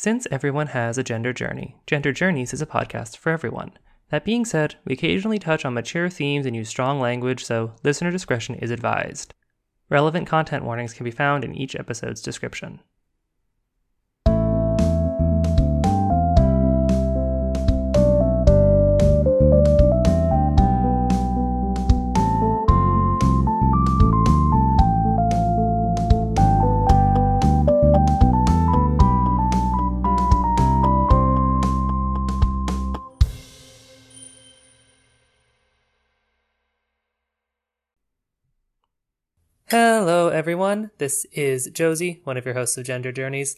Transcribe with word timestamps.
Since 0.00 0.28
everyone 0.30 0.68
has 0.68 0.96
a 0.96 1.02
gender 1.02 1.32
journey, 1.32 1.74
Gender 1.84 2.12
Journeys 2.12 2.54
is 2.54 2.62
a 2.62 2.66
podcast 2.66 3.16
for 3.16 3.30
everyone. 3.30 3.72
That 4.10 4.24
being 4.24 4.44
said, 4.44 4.76
we 4.84 4.92
occasionally 4.92 5.40
touch 5.40 5.64
on 5.64 5.74
mature 5.74 6.08
themes 6.08 6.46
and 6.46 6.54
use 6.54 6.68
strong 6.68 7.00
language, 7.00 7.44
so 7.44 7.72
listener 7.82 8.12
discretion 8.12 8.54
is 8.54 8.70
advised. 8.70 9.34
Relevant 9.90 10.28
content 10.28 10.62
warnings 10.62 10.94
can 10.94 11.02
be 11.02 11.10
found 11.10 11.42
in 11.42 11.52
each 11.52 11.74
episode's 11.74 12.22
description. 12.22 12.78
Everyone. 40.38 40.92
This 40.98 41.26
is 41.32 41.68
Josie, 41.72 42.20
one 42.22 42.36
of 42.36 42.44
your 42.44 42.54
hosts 42.54 42.78
of 42.78 42.84
Gender 42.84 43.10
Journeys. 43.10 43.56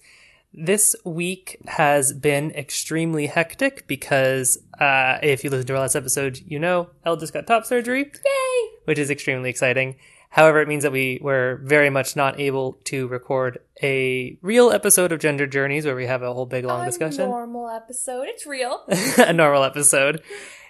This 0.55 0.97
week 1.05 1.59
has 1.67 2.15
been 2.15 2.53
extremely 2.53 3.27
hectic 3.27 3.87
because 3.87 4.57
uh, 4.81 5.19
if 5.23 5.45
you 5.45 5.51
listen 5.51 5.67
to 5.67 5.75
our 5.75 5.81
last 5.81 5.95
episode, 5.95 6.41
you 6.47 6.59
know 6.59 6.89
Elle 7.05 7.17
just 7.19 7.35
got 7.35 7.47
top 7.47 7.67
surgery. 7.67 8.05
Yay! 8.05 8.71
Which 8.87 8.99
is 8.99 9.11
extremely 9.11 9.51
exciting. 9.51 9.97
However, 10.31 10.63
it 10.63 10.69
means 10.69 10.83
that 10.85 10.93
we 10.93 11.19
were 11.21 11.61
very 11.65 11.91
much 11.91 12.17
not 12.17 12.41
able 12.41 12.79
to 12.85 13.09
record 13.09 13.59
a 13.83 14.39
real 14.41 14.71
episode 14.71 15.13
of 15.13 15.21
Gender 15.21 15.47
Journeys 15.47 15.85
where 15.85 15.97
we 15.97 16.07
have 16.07 16.23
a 16.23 16.33
whole 16.33 16.47
big 16.47 16.65
long 16.65 16.83
A 16.83 16.87
discussion. 16.87 17.29
normal 17.29 17.69
episode. 17.69 18.27
It's 18.27 18.47
real. 18.47 18.85
a 19.19 19.35
normal 19.35 19.65
episode. 19.65 20.23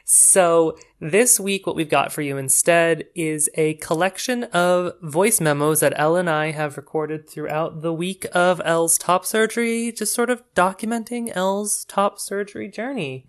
So 0.04 0.76
this 0.98 1.38
week, 1.38 1.66
what 1.66 1.76
we've 1.76 1.88
got 1.88 2.12
for 2.12 2.22
you 2.22 2.36
instead 2.36 3.04
is 3.14 3.48
a 3.54 3.74
collection 3.74 4.44
of 4.44 4.94
voice 5.02 5.40
memos 5.40 5.80
that 5.80 5.92
Elle 5.96 6.16
and 6.16 6.30
I 6.30 6.50
have 6.50 6.76
recorded 6.76 7.28
throughout 7.28 7.82
the 7.82 7.92
week 7.92 8.26
of 8.32 8.60
Elle's 8.64 8.98
top 8.98 9.24
surgery, 9.24 9.92
just 9.92 10.14
sort 10.14 10.30
of 10.30 10.42
documenting 10.54 11.30
Elle's 11.34 11.84
top 11.84 12.18
surgery 12.18 12.68
journey. 12.68 13.26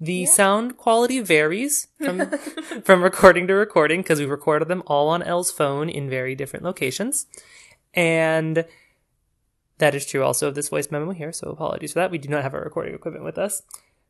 The 0.00 0.26
sound 0.26 0.76
quality 0.76 1.20
varies 1.20 1.88
from 1.98 2.30
from 2.84 3.02
recording 3.02 3.46
to 3.46 3.54
recording 3.54 4.02
because 4.02 4.18
we 4.18 4.26
recorded 4.26 4.68
them 4.68 4.82
all 4.86 5.08
on 5.08 5.22
Elle's 5.22 5.50
phone 5.50 5.88
in 5.88 6.10
very 6.10 6.34
different 6.34 6.64
locations. 6.64 7.26
And 7.94 8.64
that 9.78 9.94
is 9.94 10.06
true 10.06 10.22
also 10.22 10.48
of 10.48 10.54
this 10.54 10.68
voice 10.68 10.90
memo 10.90 11.12
here, 11.12 11.32
so 11.32 11.48
apologies 11.48 11.92
for 11.92 12.00
that. 12.00 12.10
We 12.10 12.18
do 12.18 12.28
not 12.28 12.42
have 12.42 12.54
our 12.54 12.62
recording 12.62 12.94
equipment 12.94 13.24
with 13.24 13.38
us. 13.38 13.62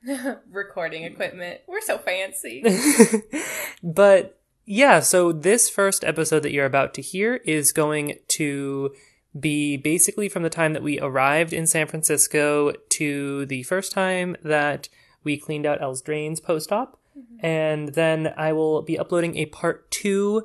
Recording 0.50 1.04
equipment. 1.04 1.60
We're 1.66 1.80
so 1.80 1.98
fancy. 1.98 2.64
but 3.82 4.40
yeah, 4.66 5.00
so 5.00 5.32
this 5.32 5.68
first 5.68 6.04
episode 6.04 6.40
that 6.40 6.52
you're 6.52 6.66
about 6.66 6.94
to 6.94 7.02
hear 7.02 7.36
is 7.44 7.72
going 7.72 8.18
to 8.28 8.94
be 9.38 9.76
basically 9.76 10.28
from 10.28 10.42
the 10.42 10.50
time 10.50 10.72
that 10.74 10.82
we 10.82 11.00
arrived 11.00 11.52
in 11.52 11.66
San 11.66 11.86
Francisco 11.86 12.72
to 12.90 13.46
the 13.46 13.62
first 13.64 13.92
time 13.92 14.36
that 14.42 14.88
we 15.24 15.36
cleaned 15.36 15.66
out 15.66 15.82
Elle's 15.82 16.02
drains 16.02 16.40
post 16.40 16.70
op. 16.70 16.98
Mm-hmm. 17.18 17.46
And 17.46 17.88
then 17.94 18.32
I 18.36 18.52
will 18.52 18.82
be 18.82 18.98
uploading 18.98 19.36
a 19.36 19.46
part 19.46 19.90
two 19.90 20.44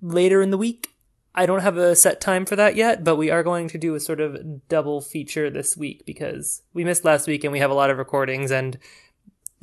later 0.00 0.42
in 0.42 0.50
the 0.50 0.58
week. 0.58 0.93
I 1.34 1.46
don't 1.46 1.60
have 1.62 1.76
a 1.76 1.96
set 1.96 2.20
time 2.20 2.46
for 2.46 2.54
that 2.56 2.76
yet, 2.76 3.02
but 3.02 3.16
we 3.16 3.30
are 3.30 3.42
going 3.42 3.68
to 3.68 3.78
do 3.78 3.94
a 3.94 4.00
sort 4.00 4.20
of 4.20 4.68
double 4.68 5.00
feature 5.00 5.50
this 5.50 5.76
week 5.76 6.04
because 6.06 6.62
we 6.72 6.84
missed 6.84 7.04
last 7.04 7.26
week 7.26 7.42
and 7.42 7.52
we 7.52 7.58
have 7.58 7.70
a 7.70 7.74
lot 7.74 7.90
of 7.90 7.98
recordings 7.98 8.52
and 8.52 8.78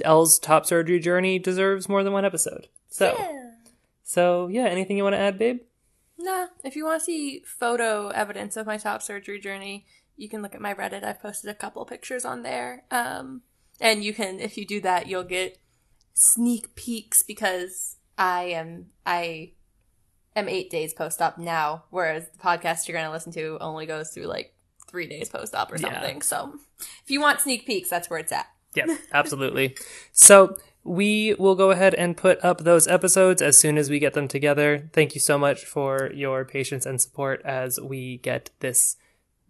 Elle's 0.04 0.38
top 0.38 0.66
surgery 0.66 1.00
journey 1.00 1.40
deserves 1.40 1.88
more 1.88 2.04
than 2.04 2.12
one 2.14 2.26
episode. 2.26 2.68
So, 2.90 3.16
Yeah. 3.18 3.52
so 4.04 4.48
yeah, 4.48 4.66
anything 4.66 4.98
you 4.98 5.04
want 5.04 5.14
to 5.14 5.20
add, 5.20 5.40
babe? 5.40 5.60
Nah, 6.18 6.48
if 6.64 6.76
you 6.76 6.84
want 6.86 7.02
to 7.02 7.06
see 7.06 7.42
photo 7.46 8.10
evidence 8.10 8.58
of 8.58 8.68
my 8.68 8.78
top 8.78 9.02
surgery 9.02 9.40
journey, 9.40 9.86
you 10.18 10.28
can 10.30 10.42
look 10.42 10.54
at 10.54 10.62
my 10.62 10.74
Reddit. 10.74 11.04
I've 11.04 11.22
posted 11.22 11.50
a 11.50 11.56
couple 11.56 11.86
pictures 11.86 12.26
on 12.26 12.44
there. 12.44 12.84
Um, 12.92 13.42
and 13.80 14.04
you 14.04 14.14
can, 14.14 14.40
if 14.40 14.58
you 14.58 14.66
do 14.66 14.82
that, 14.82 15.08
you'll 15.08 15.24
get 15.24 15.58
sneak 16.14 16.76
peeks 16.76 17.24
because 17.24 17.96
I 18.18 18.44
am, 18.44 18.88
I 19.06 19.54
am 20.36 20.48
eight 20.50 20.70
days 20.70 20.94
post 20.94 21.22
op 21.22 21.38
now, 21.38 21.84
whereas 21.90 22.28
the 22.30 22.38
podcast 22.40 22.88
you're 22.88 22.98
going 22.98 23.06
to 23.08 23.12
listen 23.12 23.32
to 23.34 23.58
only 23.60 23.86
goes 23.86 24.10
through 24.12 24.26
like 24.26 24.54
three 24.90 25.08
days 25.08 25.30
post 25.30 25.54
op 25.56 25.72
or 25.72 25.78
Yeah. 25.78 25.94
something. 25.94 26.22
So 26.22 26.54
if 27.04 27.10
you 27.12 27.22
want 27.22 27.42
sneak 27.42 27.66
peeks, 27.66 27.90
that's 27.90 28.10
where 28.10 28.20
it's 28.20 28.32
at. 28.32 28.48
Yeah, 28.74 28.86
absolutely. 29.14 29.76
So 30.12 30.58
we 30.84 31.36
will 31.36 31.56
go 31.56 31.72
ahead 31.72 31.94
and 31.94 32.18
put 32.18 32.44
up 32.44 32.60
those 32.60 32.88
episodes 32.88 33.42
as 33.42 33.58
soon 33.60 33.78
as 33.78 33.90
we 33.90 34.00
get 34.00 34.14
them 34.14 34.28
together. 34.28 34.90
Thank 34.94 35.14
you 35.14 35.22
so 35.22 35.38
much 35.38 35.64
for 35.66 36.12
your 36.14 36.44
patience 36.46 36.86
and 36.86 37.00
support 37.00 37.42
as 37.46 37.80
we 37.80 38.18
get 38.18 38.50
this 38.62 38.96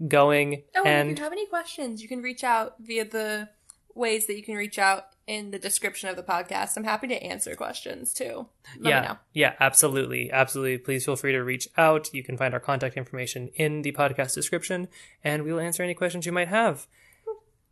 going. 0.07 0.63
Oh, 0.75 0.83
and 0.83 1.11
if 1.11 1.17
you 1.19 1.23
have 1.23 1.31
any 1.31 1.45
questions, 1.45 2.01
you 2.01 2.07
can 2.09 2.21
reach 2.21 2.43
out 2.43 2.75
via 2.79 3.05
the 3.05 3.49
ways 3.95 4.27
that 4.27 4.35
you 4.35 4.43
can 4.43 4.55
reach 4.55 4.79
out 4.79 5.07
in 5.27 5.51
the 5.51 5.59
description 5.59 6.09
of 6.09 6.15
the 6.15 6.23
podcast. 6.23 6.75
I'm 6.75 6.83
happy 6.83 7.07
to 7.07 7.23
answer 7.23 7.55
questions 7.55 8.13
too. 8.13 8.47
Let 8.79 8.89
yeah, 8.89 9.01
me 9.01 9.07
know. 9.07 9.17
yeah, 9.33 9.53
absolutely, 9.59 10.31
absolutely. 10.31 10.77
Please 10.77 11.05
feel 11.05 11.15
free 11.15 11.31
to 11.31 11.43
reach 11.43 11.69
out. 11.77 12.13
You 12.13 12.23
can 12.23 12.37
find 12.37 12.53
our 12.53 12.59
contact 12.59 12.97
information 12.97 13.49
in 13.55 13.81
the 13.81 13.91
podcast 13.91 14.33
description, 14.33 14.87
and 15.23 15.43
we 15.43 15.53
will 15.53 15.59
answer 15.59 15.83
any 15.83 15.93
questions 15.93 16.25
you 16.25 16.31
might 16.31 16.49
have. 16.49 16.87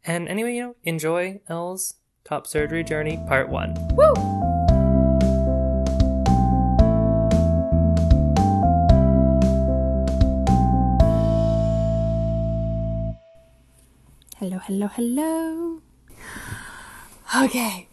And 0.06 0.28
anyway, 0.28 0.56
you 0.56 0.62
know, 0.62 0.76
enjoy 0.84 1.42
Elle's 1.50 1.96
top 2.24 2.48
surgery 2.48 2.84
journey, 2.84 3.18
part 3.28 3.50
one. 3.50 3.76
Woo! 3.96 4.14
Hello, 14.40 14.58
hello, 14.60 14.88
hello. 14.88 15.82
Okay. 17.36 17.88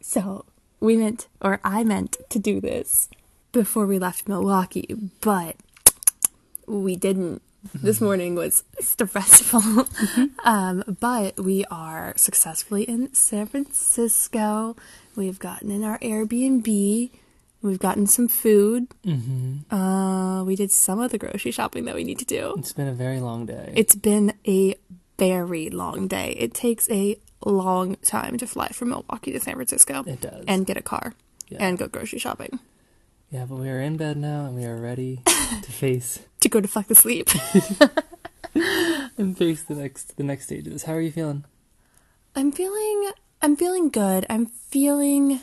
so 0.00 0.44
we 0.80 0.96
meant, 0.96 1.28
or 1.40 1.60
I 1.64 1.84
meant 1.84 2.16
to 2.30 2.38
do 2.38 2.60
this 2.60 3.08
before 3.52 3.86
we 3.86 3.98
left 3.98 4.28
Milwaukee, 4.28 4.94
but 5.20 5.56
we 6.66 6.96
didn't. 6.96 7.42
This 7.74 8.00
morning 8.00 8.36
was 8.36 8.62
stressful. 8.80 9.88
um, 10.44 10.84
but 11.00 11.38
we 11.42 11.64
are 11.70 12.14
successfully 12.16 12.84
in 12.84 13.12
San 13.12 13.46
Francisco. 13.46 14.76
We've 15.16 15.38
gotten 15.38 15.70
in 15.70 15.82
our 15.82 15.98
Airbnb. 15.98 17.10
We've 17.62 17.78
gotten 17.78 18.06
some 18.06 18.28
food. 18.28 18.88
Mm-hmm. 19.04 19.74
Uh, 19.74 20.44
we 20.44 20.54
did 20.54 20.70
some 20.70 21.00
of 21.00 21.10
the 21.10 21.18
grocery 21.18 21.50
shopping 21.50 21.86
that 21.86 21.96
we 21.96 22.04
need 22.04 22.18
to 22.20 22.24
do. 22.24 22.54
It's 22.58 22.72
been 22.72 22.86
a 22.86 22.92
very 22.94 23.18
long 23.18 23.46
day. 23.46 23.72
It's 23.74 23.96
been 23.96 24.34
a 24.44 24.76
very 25.18 25.70
long 25.70 26.06
day. 26.06 26.36
It 26.38 26.54
takes 26.54 26.88
a 26.90 27.18
long 27.50 27.96
time 27.96 28.36
to 28.38 28.46
fly 28.46 28.68
from 28.68 28.90
Milwaukee 28.90 29.32
to 29.32 29.40
San 29.40 29.54
Francisco. 29.54 30.02
It 30.06 30.20
does. 30.20 30.44
And 30.48 30.66
get 30.66 30.76
a 30.76 30.82
car 30.82 31.14
Yeah. 31.48 31.58
and 31.60 31.78
go 31.78 31.86
grocery 31.88 32.18
shopping. 32.18 32.58
yeah, 33.30 33.44
but 33.44 33.56
we 33.56 33.68
are 33.68 33.80
in 33.80 33.96
bed 33.96 34.16
now, 34.16 34.46
and 34.46 34.54
we 34.56 34.64
are 34.64 34.76
ready 34.76 35.20
to 35.26 35.72
face 35.72 36.20
To 36.40 36.48
go 36.48 36.60
to 36.60 36.68
fuck 36.68 36.86
to 36.88 36.94
sleep. 36.94 37.28
and 39.18 39.36
face 39.36 39.62
the 39.62 39.74
next 39.74 40.16
the 40.16 40.22
next 40.24 40.44
stage 40.46 40.66
of 40.66 40.72
this. 40.72 40.84
How 40.84 40.94
are 40.94 41.00
you 41.00 41.12
feeling? 41.12 41.44
I'm 42.34 42.52
feeling 42.52 43.10
I'm 43.42 43.56
feeling 43.56 43.88
good. 43.90 44.24
I'm 44.30 44.46
feeling 44.46 45.40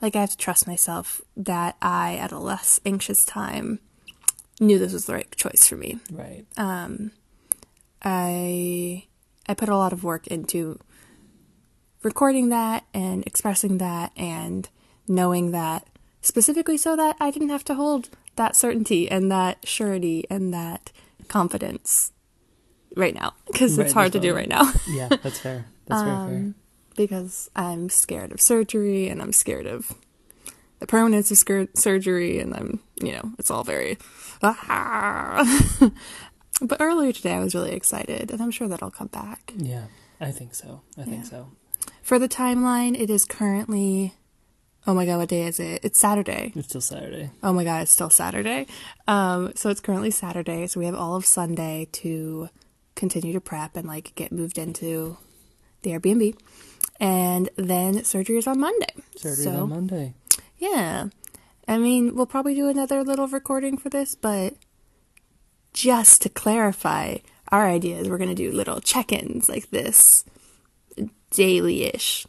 like 0.00 0.14
I 0.14 0.20
have 0.20 0.30
to 0.30 0.36
trust 0.36 0.66
myself 0.66 1.20
that 1.36 1.76
I 1.82 2.16
at 2.16 2.32
a 2.32 2.38
less 2.38 2.80
anxious 2.86 3.24
time 3.24 3.80
knew 4.60 4.78
this 4.78 4.92
was 4.92 5.06
the 5.06 5.14
right 5.14 5.36
choice 5.36 5.66
for 5.66 5.76
me. 5.76 5.98
Right. 6.12 6.44
Um 6.56 7.12
I 8.02 9.04
I 9.48 9.54
put 9.54 9.68
a 9.68 9.76
lot 9.76 9.92
of 9.92 10.04
work 10.04 10.26
into 10.26 10.78
recording 12.02 12.48
that 12.50 12.84
and 12.94 13.24
expressing 13.26 13.78
that 13.78 14.12
and 14.16 14.68
knowing 15.06 15.50
that 15.52 15.86
specifically 16.20 16.76
so 16.76 16.96
that 16.96 17.16
I 17.20 17.30
didn't 17.30 17.48
have 17.50 17.64
to 17.64 17.74
hold 17.74 18.10
that 18.36 18.54
certainty 18.56 19.10
and 19.10 19.30
that 19.32 19.66
surety 19.66 20.24
and 20.30 20.52
that 20.54 20.92
confidence 21.28 22.12
right 22.96 23.14
now 23.14 23.34
because 23.46 23.76
Right 23.76 23.84
it's 23.86 23.94
hard 23.94 24.12
to 24.12 24.20
do 24.20 24.34
right 24.34 24.48
now 24.48 24.72
yeah, 24.88 25.08
that's 25.08 25.38
fair. 25.40 25.66
That's 25.86 26.02
very 26.02 26.16
fair. 26.42 26.54
because 26.96 27.50
I'm 27.56 27.88
scared 27.88 28.32
of 28.32 28.40
surgery 28.40 29.08
and 29.08 29.20
I'm 29.22 29.32
scared 29.32 29.66
of 29.66 29.92
the 30.80 30.86
permanence 30.86 31.30
of 31.30 31.36
scur- 31.38 31.76
surgery 31.76 32.38
and 32.38 32.54
I'm 32.54 32.80
you 33.02 33.12
know 33.12 33.32
it's 33.38 33.50
all 33.50 33.64
very 33.64 33.98
Ah. 34.42 35.42
but 36.60 36.80
earlier 36.80 37.12
today 37.12 37.34
I 37.34 37.40
was 37.40 37.54
really 37.54 37.72
excited 37.72 38.30
and 38.30 38.40
I'm 38.40 38.50
sure 38.52 38.68
that 38.68 38.82
I'll 38.82 38.90
come 38.90 39.08
back 39.08 39.52
Yeah, 39.56 39.84
I 40.20 40.30
think 40.30 40.54
so. 40.54 40.82
I 40.96 41.02
think 41.04 41.24
so. 41.26 41.48
For 42.08 42.18
the 42.18 42.26
timeline, 42.26 42.98
it 42.98 43.10
is 43.10 43.26
currently. 43.26 44.14
Oh 44.86 44.94
my 44.94 45.04
god, 45.04 45.18
what 45.18 45.28
day 45.28 45.42
is 45.42 45.60
it? 45.60 45.80
It's 45.84 45.98
Saturday. 45.98 46.54
It's 46.56 46.68
still 46.68 46.80
Saturday. 46.80 47.32
Oh 47.42 47.52
my 47.52 47.64
god, 47.64 47.82
it's 47.82 47.90
still 47.90 48.08
Saturday. 48.08 48.66
Um, 49.06 49.52
so 49.54 49.68
it's 49.68 49.82
currently 49.82 50.10
Saturday, 50.10 50.66
so 50.68 50.80
we 50.80 50.86
have 50.86 50.94
all 50.94 51.16
of 51.16 51.26
Sunday 51.26 51.86
to 51.92 52.48
continue 52.94 53.34
to 53.34 53.42
prep 53.42 53.76
and 53.76 53.86
like 53.86 54.14
get 54.14 54.32
moved 54.32 54.56
into 54.56 55.18
the 55.82 55.90
Airbnb. 55.90 56.34
And 56.98 57.50
then 57.56 58.02
surgery 58.04 58.38
is 58.38 58.46
on 58.46 58.58
Monday. 58.58 58.94
Surgery 59.14 59.44
so, 59.44 59.64
on 59.64 59.68
Monday. 59.68 60.14
Yeah. 60.56 61.08
I 61.68 61.76
mean, 61.76 62.14
we'll 62.14 62.24
probably 62.24 62.54
do 62.54 62.70
another 62.70 63.04
little 63.04 63.28
recording 63.28 63.76
for 63.76 63.90
this, 63.90 64.14
but 64.14 64.54
just 65.74 66.22
to 66.22 66.30
clarify, 66.30 67.18
our 67.48 67.68
idea 67.68 67.98
is 67.98 68.08
we're 68.08 68.16
going 68.16 68.34
to 68.34 68.34
do 68.34 68.50
little 68.50 68.80
check 68.80 69.12
ins 69.12 69.50
like 69.50 69.68
this 69.68 70.24
daily 71.30 71.84
ish, 71.84 72.26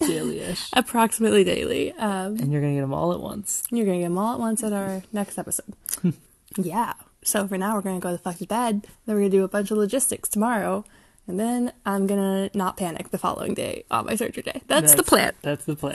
Daily-ish. 0.00 0.68
approximately 0.72 1.44
daily. 1.44 1.92
Um, 1.92 2.36
and 2.38 2.52
you're 2.52 2.60
gonna 2.60 2.74
get 2.74 2.80
them 2.80 2.94
all 2.94 3.12
at 3.12 3.20
once. 3.20 3.62
you're 3.70 3.86
going 3.86 3.98
to 3.98 4.02
get 4.02 4.08
them 4.08 4.18
all 4.18 4.34
at 4.34 4.40
once 4.40 4.62
at 4.62 4.72
our 4.72 5.02
next 5.12 5.38
episode. 5.38 5.74
yeah. 6.56 6.94
So 7.24 7.46
for 7.46 7.56
now, 7.56 7.74
we're 7.76 7.82
going 7.82 8.00
to 8.00 8.02
go 8.02 8.10
to 8.10 8.16
the 8.16 8.22
fuck 8.22 8.38
to 8.38 8.46
bed. 8.46 8.86
Then 9.06 9.14
we're 9.14 9.20
going 9.22 9.30
to 9.30 9.36
do 9.36 9.44
a 9.44 9.48
bunch 9.48 9.70
of 9.70 9.78
logistics 9.78 10.28
tomorrow. 10.28 10.84
And 11.28 11.38
then 11.38 11.72
I'm 11.86 12.08
going 12.08 12.50
to 12.50 12.58
not 12.58 12.76
panic 12.76 13.10
the 13.10 13.18
following 13.18 13.54
day 13.54 13.84
on 13.92 14.06
my 14.06 14.16
surgery 14.16 14.42
day. 14.42 14.60
That's, 14.66 14.96
the 14.96 15.04
plan. 15.04 15.32
That's 15.42 15.64
the 15.64 15.76
plan. 15.76 15.94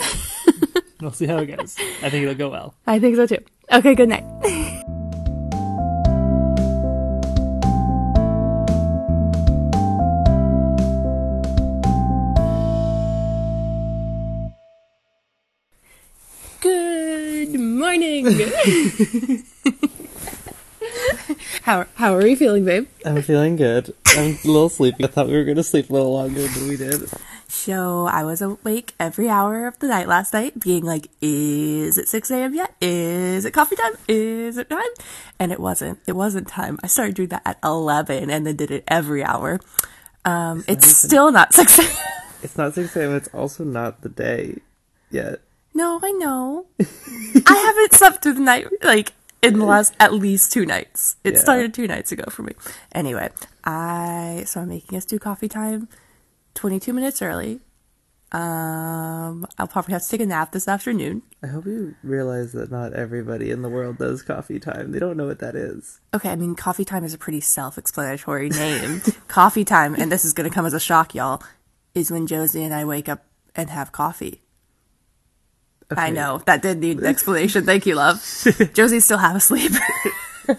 we'll 1.02 1.12
see 1.12 1.26
how 1.26 1.40
it 1.40 1.48
goes. 1.48 1.76
I 2.02 2.10
think 2.10 2.24
it'll 2.24 2.36
go 2.36 2.50
well. 2.50 2.76
I 2.88 2.98
think 3.00 3.18
so 3.18 3.28
too. 3.28 3.40
Okay, 3.74 3.94
good 3.94 4.08
night. 4.08 4.24
Morning. 17.78 18.26
how 21.64 21.86
how 21.96 22.14
are 22.16 22.26
you 22.26 22.36
feeling, 22.36 22.66
babe? 22.66 22.88
I'm 23.06 23.22
feeling 23.22 23.56
good. 23.56 23.94
I'm 24.08 24.38
a 24.44 24.48
little 24.48 24.70
sleepy. 24.70 25.04
I 25.04 25.08
thought 25.08 25.28
we 25.28 25.34
were 25.34 25.44
gonna 25.44 25.64
sleep 25.64 25.90
a 25.90 25.94
little 25.94 26.14
longer 26.14 26.48
than 26.48 26.68
we 26.68 26.78
did. 26.78 27.10
So 27.48 28.08
I 28.08 28.24
was 28.24 28.42
awake 28.42 28.94
every 29.00 29.30
hour 29.30 29.68
of 29.68 29.80
the 29.80 29.88
night 29.88 30.08
last 30.08 30.34
night, 30.34 30.60
being 30.60 30.84
like, 30.84 31.08
"Is 31.22 31.98
it 31.98 32.08
six 32.08 32.30
a.m. 32.32 32.54
yet? 32.54 32.74
Is 32.82 33.46
it 33.46 33.52
coffee 33.52 33.76
time? 33.76 33.94
Is 34.08 34.58
it 34.58 34.70
time?" 34.70 34.90
And 35.40 35.52
it 35.52 35.60
wasn't. 35.60 36.00
It 36.08 36.14
wasn't 36.14 36.48
time. 36.48 36.78
I 36.84 36.88
started 36.88 37.16
doing 37.16 37.30
that 37.30 37.44
at 37.46 37.58
eleven, 37.64 38.30
and 38.30 38.46
then 38.46 38.56
did 38.56 38.72
it 38.72 38.84
every 38.88 39.24
hour. 39.24 39.60
Um, 40.26 40.66
it's 40.68 40.88
still 40.88 41.32
not 41.32 41.54
six 41.54 41.80
a.m. 41.80 41.88
It's 42.44 42.58
not 42.58 42.76
6 42.76 42.96
a.m. 42.96 43.16
It's 43.16 43.30
also 43.34 43.64
not 43.64 44.02
the 44.02 44.10
day 44.10 44.60
yet. 45.10 45.42
No, 45.78 46.00
I 46.02 46.12
know. 46.14 46.66
I 47.46 47.56
haven't 47.68 47.94
slept 47.94 48.24
through 48.24 48.34
the 48.34 48.40
night 48.42 48.66
like 48.84 49.14
in 49.44 49.60
the 49.60 49.66
last 49.66 49.94
at 50.00 50.12
least 50.12 50.52
two 50.52 50.66
nights. 50.66 51.18
It 51.24 51.36
Yeah. 51.36 51.40
started 51.40 51.74
two 51.76 51.86
nights 51.88 52.12
ago 52.12 52.24
for 52.32 52.42
me. 52.42 52.54
Anyway, 52.94 53.30
I 53.64 54.44
so 54.48 54.62
I'm 54.62 54.70
making 54.70 54.98
us 54.98 55.06
do 55.06 55.20
coffee 55.20 55.48
time 55.48 55.88
22 56.56 56.94
minutes 56.94 57.22
early. 57.22 57.60
Um, 58.32 59.46
I'll 59.60 59.68
probably 59.68 59.94
have 59.94 60.02
to 60.02 60.10
take 60.10 60.20
a 60.20 60.26
nap 60.26 60.52
this 60.52 60.68
afternoon. 60.68 61.22
I 61.44 61.48
hope 61.48 61.66
you 61.68 61.96
realize 62.04 62.52
that 62.54 62.72
not 62.72 62.94
everybody 62.94 63.52
in 63.52 63.62
the 63.62 63.70
world 63.70 64.00
does 64.00 64.24
coffee 64.24 64.60
time. 64.60 64.92
They 64.92 65.00
don't 65.00 65.16
know 65.16 65.28
what 65.28 65.40
that 65.40 65.56
is. 65.56 66.00
Okay, 66.14 66.30
I 66.32 66.36
mean, 66.36 66.56
coffee 66.56 66.84
time 66.86 67.04
is 67.06 67.14
a 67.14 67.18
pretty 67.20 67.40
self-explanatory 67.40 68.50
name. 68.50 69.02
coffee 69.30 69.64
time, 69.64 69.94
and 69.96 70.12
this 70.12 70.26
is 70.26 70.34
going 70.34 70.50
to 70.50 70.54
come 70.54 70.66
as 70.66 70.74
a 70.74 70.80
shock, 70.80 71.16
y'all, 71.16 71.42
is 71.96 72.12
when 72.12 72.28
Josie 72.28 72.64
and 72.64 72.74
I 72.74 72.84
wake 72.84 73.08
up 73.08 73.24
and 73.56 73.70
have 73.70 73.92
coffee. 73.94 74.42
I 75.96 76.10
know 76.10 76.42
that 76.46 76.62
did 76.62 76.80
need 76.80 77.00
an 77.00 77.06
explanation. 77.14 77.66
Thank 77.66 77.86
you, 77.86 77.96
love. 77.96 78.18
Josie's 78.74 79.06
still 79.06 79.18
half 79.20 79.36
asleep. 79.36 79.72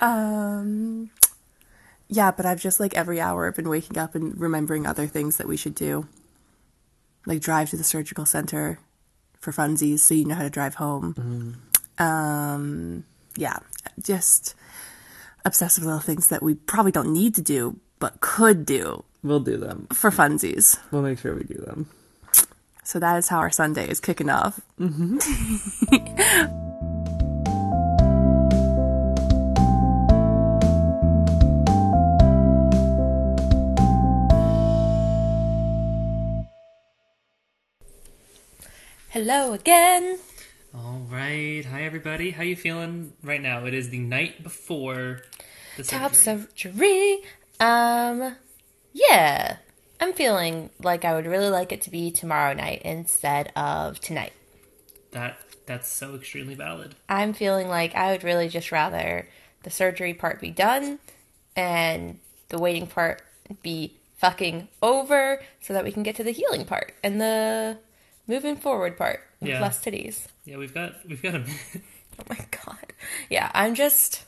um, 0.00 1.10
yeah, 2.08 2.30
but 2.30 2.46
I've 2.46 2.60
just 2.60 2.78
like 2.80 2.94
every 2.94 3.20
hour 3.20 3.46
I've 3.46 3.56
been 3.56 3.68
waking 3.68 3.98
up 3.98 4.14
and 4.14 4.38
remembering 4.40 4.86
other 4.86 5.06
things 5.06 5.36
that 5.38 5.48
we 5.48 5.56
should 5.56 5.74
do, 5.74 6.06
like 7.26 7.40
drive 7.40 7.70
to 7.70 7.76
the 7.76 7.84
surgical 7.84 8.26
center 8.26 8.78
for 9.40 9.52
funsies, 9.52 10.00
so 10.00 10.14
you 10.14 10.24
know 10.24 10.34
how 10.34 10.42
to 10.42 10.50
drive 10.50 10.76
home. 10.76 11.56
Um, 11.98 13.04
yeah, 13.36 13.58
just 14.00 14.54
obsessive 15.44 15.84
little 15.84 16.00
things 16.00 16.28
that 16.28 16.42
we 16.42 16.54
probably 16.54 16.92
don't 16.92 17.12
need 17.12 17.34
to 17.36 17.42
do, 17.42 17.78
but 17.98 18.20
could 18.20 18.66
do 18.66 19.04
We'll 19.22 19.40
do 19.40 19.56
them. 19.56 19.88
for 19.92 20.10
funsies. 20.10 20.78
We'll 20.92 21.02
make 21.02 21.18
sure 21.18 21.34
we 21.34 21.44
do 21.44 21.54
them. 21.54 21.88
So 22.86 23.00
that 23.00 23.16
is 23.18 23.26
how 23.26 23.38
our 23.38 23.50
Sunday 23.50 23.88
is 23.90 23.98
kicking 23.98 24.30
off. 24.30 24.60
Hello 39.08 39.52
again. 39.52 40.18
All 40.74 41.06
right. 41.10 41.64
Hi, 41.64 41.82
everybody. 41.82 42.30
How 42.30 42.42
you 42.42 42.54
feeling 42.54 43.14
right 43.22 43.40
now? 43.40 43.64
It 43.64 43.74
is 43.74 43.90
the 43.90 43.98
night 43.98 44.42
before 44.42 45.22
the 45.76 45.82
Top 45.82 46.14
surgery. 46.14 46.46
surgery. 46.54 47.18
Um, 47.58 48.36
yeah. 48.92 49.56
I'm 50.00 50.12
feeling 50.12 50.70
like 50.82 51.04
I 51.04 51.14
would 51.14 51.26
really 51.26 51.48
like 51.48 51.72
it 51.72 51.80
to 51.82 51.90
be 51.90 52.10
tomorrow 52.10 52.52
night 52.52 52.82
instead 52.84 53.52
of 53.56 53.98
tonight. 54.00 54.32
That 55.12 55.38
that's 55.66 55.88
so 55.88 56.14
extremely 56.14 56.54
valid. 56.54 56.94
I'm 57.08 57.32
feeling 57.32 57.68
like 57.68 57.94
I 57.94 58.12
would 58.12 58.22
really 58.24 58.48
just 58.48 58.70
rather 58.72 59.28
the 59.62 59.70
surgery 59.70 60.14
part 60.14 60.40
be 60.40 60.50
done 60.50 60.98
and 61.56 62.18
the 62.50 62.58
waiting 62.58 62.86
part 62.86 63.22
be 63.62 63.94
fucking 64.18 64.68
over 64.82 65.42
so 65.60 65.72
that 65.72 65.84
we 65.84 65.92
can 65.92 66.02
get 66.02 66.16
to 66.16 66.24
the 66.24 66.30
healing 66.30 66.64
part 66.64 66.92
and 67.02 67.20
the 67.20 67.78
moving 68.26 68.56
forward 68.56 68.96
part 68.96 69.20
with 69.40 69.50
Yeah. 69.50 69.60
less 69.60 69.78
titties. 69.84 70.26
Yeah, 70.44 70.56
we've 70.58 70.74
got 70.74 70.94
we've 71.08 71.22
got 71.22 71.34
a. 71.36 71.44
Oh 72.18 72.24
my 72.30 72.38
god. 72.64 72.94
Yeah, 73.28 73.50
I'm 73.52 73.74
just 73.74 74.24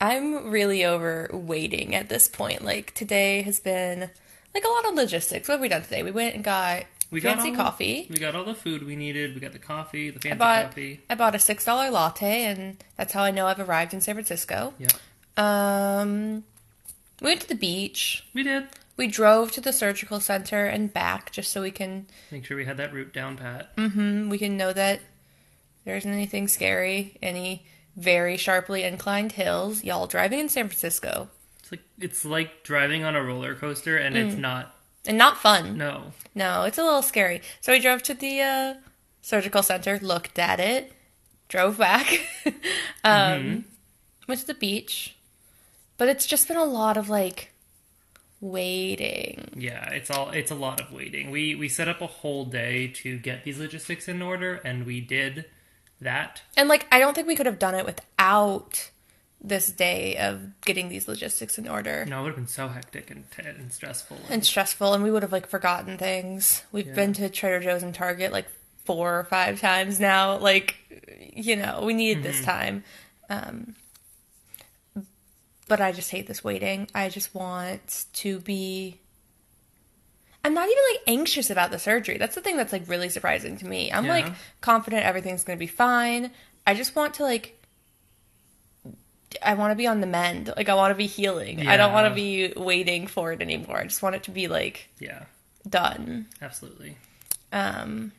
I'm 0.00 0.50
really 0.50 0.84
over 0.84 1.28
waiting 1.32 1.94
at 1.96 2.08
this 2.08 2.28
point. 2.28 2.64
Like 2.64 2.94
today 2.94 3.42
has 3.42 3.58
been 3.58 4.10
like 4.54 4.64
a 4.64 4.68
lot 4.68 4.86
of 4.88 4.94
logistics. 4.94 5.48
What 5.48 5.54
have 5.54 5.60
we 5.60 5.68
done 5.68 5.82
today? 5.82 6.02
We 6.02 6.10
went 6.10 6.34
and 6.34 6.44
got 6.44 6.84
We 7.10 7.20
fancy 7.20 7.50
got 7.50 7.58
all, 7.58 7.64
coffee. 7.66 8.06
We 8.10 8.16
got 8.16 8.34
all 8.34 8.44
the 8.44 8.54
food 8.54 8.84
we 8.86 8.96
needed. 8.96 9.34
We 9.34 9.40
got 9.40 9.52
the 9.52 9.58
coffee, 9.58 10.10
the 10.10 10.18
I 10.18 10.22
fancy 10.22 10.38
bought 10.38 10.64
coffee. 10.66 11.00
I 11.10 11.14
bought 11.14 11.34
a 11.34 11.38
six 11.38 11.64
dollar 11.64 11.90
latte 11.90 12.44
and 12.44 12.82
that's 12.96 13.12
how 13.12 13.22
I 13.22 13.30
know 13.30 13.46
I've 13.46 13.60
arrived 13.60 13.92
in 13.94 14.00
San 14.00 14.14
Francisco. 14.14 14.74
Yep, 14.78 14.92
Um 15.36 16.44
we 17.20 17.26
went 17.30 17.40
to 17.42 17.48
the 17.48 17.54
beach. 17.54 18.24
we 18.34 18.42
did. 18.42 18.66
We 18.96 19.06
drove 19.06 19.52
to 19.52 19.60
the 19.60 19.72
surgical 19.72 20.20
center 20.20 20.66
and 20.66 20.92
back 20.92 21.32
just 21.32 21.50
so 21.52 21.62
we 21.62 21.70
can 21.70 22.06
Make 22.30 22.44
sure 22.44 22.56
we 22.56 22.64
had 22.66 22.76
that 22.76 22.92
route 22.92 23.12
down 23.12 23.36
pat. 23.36 23.74
Mm-hmm. 23.76 24.28
we 24.28 24.38
can 24.38 24.56
know 24.56 24.72
that 24.72 25.00
there 25.84 25.96
isn't 25.96 26.10
anything 26.12 26.46
scary, 26.46 27.16
any 27.22 27.64
very 27.96 28.36
sharply 28.36 28.82
inclined 28.84 29.32
hills. 29.32 29.82
Y'all 29.82 30.06
driving 30.06 30.38
in 30.38 30.48
San 30.48 30.68
Francisco. 30.68 31.28
It's 31.72 31.80
like 31.80 32.04
it's 32.04 32.24
like 32.24 32.62
driving 32.64 33.02
on 33.04 33.16
a 33.16 33.22
roller 33.22 33.54
coaster, 33.54 33.96
and 33.96 34.14
Mm. 34.14 34.26
it's 34.28 34.36
not. 34.36 34.74
And 35.06 35.18
not 35.18 35.38
fun. 35.38 35.76
No, 35.76 36.12
No, 36.34 36.62
it's 36.62 36.78
a 36.78 36.84
little 36.84 37.02
scary. 37.02 37.42
So 37.60 37.72
we 37.72 37.80
drove 37.80 38.02
to 38.04 38.14
the 38.14 38.40
uh, 38.40 38.74
surgical 39.20 39.62
center, 39.62 39.98
looked 40.00 40.38
at 40.38 40.60
it, 40.60 40.92
drove 41.48 41.76
back, 41.78 42.20
um, 43.04 43.64
went 44.28 44.40
to 44.42 44.46
the 44.46 44.54
beach. 44.54 45.16
But 45.98 46.08
it's 46.08 46.26
just 46.26 46.46
been 46.48 46.56
a 46.56 46.64
lot 46.64 46.96
of 46.96 47.08
like 47.08 47.50
waiting. 48.40 49.48
yeah, 49.56 49.88
it's 49.90 50.10
all 50.10 50.30
it's 50.30 50.50
a 50.50 50.54
lot 50.54 50.80
of 50.80 50.92
waiting. 50.92 51.30
We 51.30 51.54
we 51.54 51.68
set 51.68 51.88
up 51.88 52.00
a 52.00 52.06
whole 52.06 52.44
day 52.44 52.88
to 53.02 53.18
get 53.18 53.44
these 53.44 53.58
logistics 53.58 54.08
in 54.08 54.20
order, 54.22 54.60
and 54.64 54.84
we 54.86 55.00
did 55.00 55.46
that. 56.00 56.42
And 56.56 56.68
like, 56.68 56.86
I 56.92 56.98
don't 56.98 57.14
think 57.14 57.26
we 57.26 57.36
could 57.36 57.46
have 57.46 57.58
done 57.58 57.74
it 57.74 57.84
without 57.86 58.90
this 59.44 59.72
day 59.72 60.16
of 60.18 60.40
getting 60.62 60.88
these 60.88 61.08
logistics 61.08 61.58
in 61.58 61.66
order. 61.68 62.04
No, 62.06 62.20
it 62.20 62.22
would 62.22 62.28
have 62.28 62.36
been 62.36 62.46
so 62.46 62.68
hectic 62.68 63.10
and, 63.10 63.24
and 63.38 63.72
stressful. 63.72 64.16
And 64.30 64.44
stressful, 64.44 64.94
and 64.94 65.02
we 65.02 65.10
would 65.10 65.22
have 65.22 65.32
like 65.32 65.48
forgotten 65.48 65.98
things. 65.98 66.62
We've 66.70 66.86
Yeah. 66.86 66.94
been 66.94 67.12
to 67.14 67.28
Trader 67.28 67.60
Joe's 67.60 67.82
and 67.82 67.94
Target 67.94 68.30
like 68.32 68.46
four 68.84 69.18
or 69.18 69.24
five 69.24 69.60
times 69.60 69.98
now. 69.98 70.36
Like, 70.38 70.76
you 71.34 71.56
know, 71.56 71.82
we 71.84 71.92
needed 71.94 72.22
this 72.22 72.44
time. 72.44 72.84
Um, 73.28 73.74
but 75.68 75.80
I 75.80 75.92
just 75.92 76.10
hate 76.10 76.26
this 76.26 76.44
waiting. 76.44 76.88
I 76.94 77.08
just 77.08 77.34
want 77.34 78.04
to 78.14 78.38
be. 78.40 78.98
I'm 80.44 80.54
not 80.54 80.64
even 80.68 80.82
like 80.92 81.00
anxious 81.06 81.50
about 81.50 81.70
the 81.70 81.78
surgery. 81.78 82.18
That's 82.18 82.34
the 82.34 82.40
thing 82.40 82.56
that's 82.56 82.72
like 82.72 82.88
really 82.88 83.08
surprising 83.08 83.56
to 83.58 83.66
me. 83.66 83.92
I'm 83.92 84.04
Yeah. 84.06 84.10
like 84.12 84.26
confident 84.60 85.04
everything's 85.04 85.44
gonna 85.44 85.56
be 85.56 85.66
fine. 85.68 86.30
I 86.66 86.74
just 86.74 86.94
want 86.94 87.14
to 87.14 87.22
like. 87.22 87.58
I 89.44 89.54
want 89.54 89.70
to 89.72 89.76
be 89.76 89.86
on 89.86 90.00
the 90.00 90.06
mend. 90.06 90.52
Like 90.56 90.68
I 90.68 90.74
want 90.74 90.90
to 90.92 90.96
be 90.96 91.06
healing. 91.06 91.66
I 91.66 91.76
don't 91.76 91.92
want 91.92 92.08
to 92.08 92.14
be 92.14 92.52
waiting 92.56 93.06
for 93.06 93.32
it 93.32 93.40
anymore. 93.40 93.78
I 93.78 93.84
just 93.84 94.02
want 94.02 94.14
it 94.16 94.22
to 94.24 94.30
be 94.30 94.48
like 94.48 94.88
yeah, 94.98 95.24
done. 95.68 96.26
absolutely. 96.40 96.96
Um, 97.52 98.12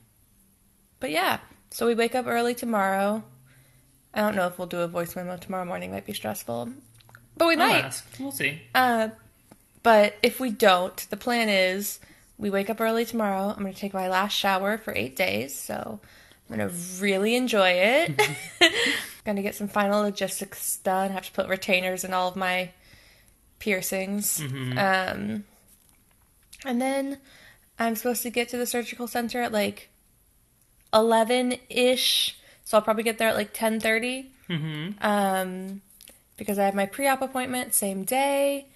but 0.99 1.11
yeah, 1.11 1.39
so 1.71 1.87
we 1.87 1.95
wake 1.95 2.15
up 2.15 2.27
early 2.27 2.53
tomorrow. 2.55 3.23
I 4.13 4.21
don't 4.21 4.35
know 4.35 4.47
if 4.47 4.57
we'll 4.59 4.67
do 4.67 4.81
a 4.81 4.87
voice 4.87 5.15
memo 5.15 5.37
tomorrow 5.37 5.65
morning. 5.65 5.91
Might 5.91 6.05
be 6.05 6.13
stressful. 6.13 6.69
but 7.35 7.47
we 7.47 7.53
I'll 7.53 7.67
might. 7.67 7.83
ask. 7.85 8.05
We'll 8.19 8.31
see. 8.31 8.61
Uh, 8.75 9.09
but 9.81 10.15
if 10.21 10.39
we 10.39 10.51
don't, 10.51 10.95
the 11.09 11.17
plan 11.17 11.49
is 11.49 11.99
we 12.37 12.49
wake 12.49 12.69
up 12.69 12.79
early 12.79 13.05
tomorrow. 13.05 13.49
I'm 13.55 13.63
going 13.63 13.73
to 13.73 13.79
take 13.79 13.93
my 13.93 14.07
last 14.07 14.33
shower 14.33 14.77
for 14.77 14.93
eight 14.95 15.15
days, 15.15 15.57
so 15.57 15.99
I'm 16.53 16.69
to 16.69 16.75
really 17.01 17.35
enjoy 17.35 17.71
it. 17.71 18.21
to 19.37 19.41
get 19.41 19.55
some 19.55 19.67
final 19.67 20.01
logistics 20.01 20.77
done. 20.77 21.11
have 21.11 21.25
to 21.25 21.31
put 21.31 21.47
retainers 21.47 22.03
in 22.03 22.13
all 22.13 22.27
of 22.27 22.35
my 22.35 22.71
piercings. 23.59 24.39
Um, 24.77 25.45
and 26.65 26.81
then 26.81 27.17
I'm 27.79 27.95
supposed 27.95 28.23
to 28.23 28.29
get 28.29 28.49
to 28.49 28.57
the 28.57 28.65
surgical 28.65 29.07
center 29.07 29.41
at 29.41 29.51
like 29.51 29.89
11 30.93 31.55
ish. 31.69 32.37
So 32.65 32.77
I'll 32.77 32.83
probably 32.83 33.03
get 33.03 33.17
there 33.17 33.29
at 33.29 33.35
like 33.35 33.53
10:30. 33.53 34.27
Um, 35.01 35.81
because 36.37 36.59
I 36.59 36.65
have 36.65 36.75
my 36.75 36.85
pre-op 36.85 37.21
appointment 37.21 37.73
same 37.73 38.03
day, 38.03 38.67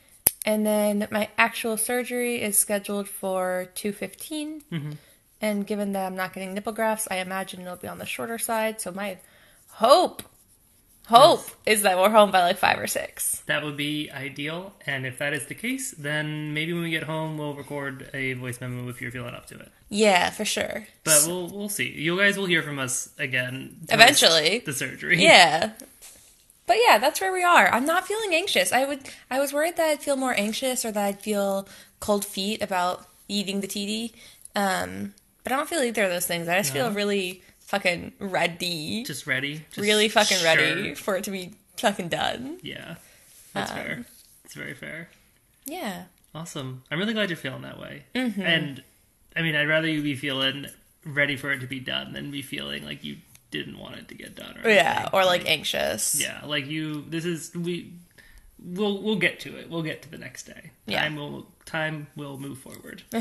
and 0.45 0.65
then 0.65 1.07
my 1.11 1.29
actual 1.37 1.77
surgery 1.77 2.41
is 2.41 2.57
scheduled 2.57 3.07
for 3.07 3.69
2:15. 3.75 4.61
And 5.41 5.67
given 5.67 5.93
that 5.93 6.05
I'm 6.05 6.15
not 6.15 6.33
getting 6.33 6.53
nipple 6.53 6.73
grafts, 6.73 7.07
I 7.11 7.17
imagine 7.17 7.61
it'll 7.61 7.75
be 7.75 7.87
on 7.87 7.99
the 7.99 8.05
shorter 8.05 8.37
side. 8.39 8.81
So 8.81 8.91
my 8.91 9.17
hope, 9.69 10.23
hope 11.07 11.47
is 11.65 11.83
that 11.83 11.97
we're 11.97 12.09
home 12.09 12.31
by 12.31 12.41
like 12.41 12.57
five 12.57 12.79
or 12.79 12.87
six. 12.87 13.43
That 13.45 13.63
would 13.63 13.77
be 13.77 14.09
ideal. 14.11 14.73
And 14.85 15.05
if 15.05 15.19
that 15.19 15.33
is 15.33 15.45
the 15.45 15.53
case, 15.53 15.91
then 15.91 16.53
maybe 16.53 16.73
when 16.73 16.81
we 16.81 16.89
get 16.89 17.03
home, 17.03 17.37
we'll 17.37 17.53
record 17.53 18.09
a 18.13 18.33
voice 18.33 18.59
memo 18.59 18.89
if 18.89 18.99
you're 19.01 19.11
feeling 19.11 19.35
up 19.35 19.45
to 19.47 19.59
it. 19.59 19.71
Yeah, 19.89 20.31
for 20.31 20.43
sure. 20.43 20.87
But 21.03 21.23
we'll 21.27 21.47
we'll 21.49 21.69
see. 21.69 21.89
You 21.89 22.17
guys 22.17 22.35
will 22.37 22.47
hear 22.47 22.63
from 22.63 22.79
us 22.79 23.09
again 23.19 23.77
Eventually. 23.89 24.59
The 24.65 24.73
surgery. 24.73 25.21
Yeah. 25.21 25.73
But 26.65 26.77
yeah, 26.85 26.97
that's 26.97 27.21
where 27.21 27.31
we 27.31 27.43
are. 27.43 27.69
I'm 27.69 27.85
not 27.85 28.05
feeling 28.05 28.33
anxious. 28.33 28.73
I 28.73 28.83
would 28.83 28.99
I 29.31 29.39
was 29.39 29.53
worried 29.53 29.77
that 29.77 29.87
I'd 29.89 30.01
feel 30.03 30.17
more 30.17 30.33
anxious 30.37 30.83
or 30.83 30.91
that 30.91 31.05
I'd 31.05 31.21
feel 31.21 31.65
cold 32.01 32.25
feet 32.25 32.61
about 32.61 33.05
eating 33.29 33.61
the 33.61 33.67
TD. 33.67 34.11
Um, 34.53 35.13
but 35.47 35.53
I 35.53 35.57
don't 35.57 35.69
feel 35.69 35.81
either 35.81 36.03
of 36.03 36.09
those 36.09 36.25
things. 36.27 36.47
I 36.47 36.57
just 36.57 36.73
feel 36.73 36.91
really 36.91 37.41
fucking 37.61 38.13
ready. 38.19 39.03
Just 39.03 39.27
ready. 39.27 39.65
Just 39.71 39.77
really 39.77 40.09
fucking 40.09 40.43
ready 40.43 40.93
for 40.95 41.15
it 41.15 41.23
to 41.25 41.31
be 41.31 41.53
fucking 41.77 42.09
done. 42.09 42.59
Yeah. 42.61 42.95
That's 43.53 43.71
Um, 43.71 43.77
fair. 43.77 44.05
It's 44.45 44.53
very 44.53 44.73
fair. 44.73 45.09
Yeah. 45.65 46.03
Awesome. 46.35 46.83
I'm 46.91 46.99
really 46.99 47.13
glad 47.13 47.29
you're 47.29 47.37
feeling 47.37 47.61
that 47.63 47.79
way. 47.79 48.03
Mm-hmm. 48.15 48.41
And 48.41 48.83
I 49.35 49.41
mean, 49.41 49.55
I'd 49.55 49.67
rather 49.67 49.87
you 49.87 50.01
be 50.01 50.15
feeling 50.15 50.67
ready 51.05 51.35
for 51.37 51.51
it 51.51 51.59
to 51.59 51.67
be 51.67 51.79
done 51.79 52.13
than 52.13 52.31
be 52.31 52.41
feeling 52.41 52.83
like 52.85 53.03
you 53.03 53.17
didn't 53.51 53.77
want 53.77 53.95
it 53.95 54.07
to 54.09 54.15
get 54.15 54.35
done. 54.35 54.57
Or 54.63 54.69
Yeah, 54.69 54.91
anything. 54.95 55.09
or 55.13 55.25
like 55.25 55.49
anxious. 55.49 56.19
yeah, 56.21 56.41
like 56.45 56.67
you. 56.67 57.03
This 57.07 57.25
is 57.25 57.55
we. 57.55 57.93
We'll 58.59 59.01
we'll 59.01 59.15
get 59.17 59.39
to 59.41 59.55
it. 59.57 59.69
We'll 59.69 59.83
get 59.83 60.01
to 60.03 60.09
the 60.11 60.17
next 60.17 60.43
day. 60.47 60.71
Yeah. 60.85 61.01
Time 61.03 61.15
will 61.15 61.47
time 61.65 62.07
will 62.15 62.37
move 62.37 62.57
forward. 62.59 63.03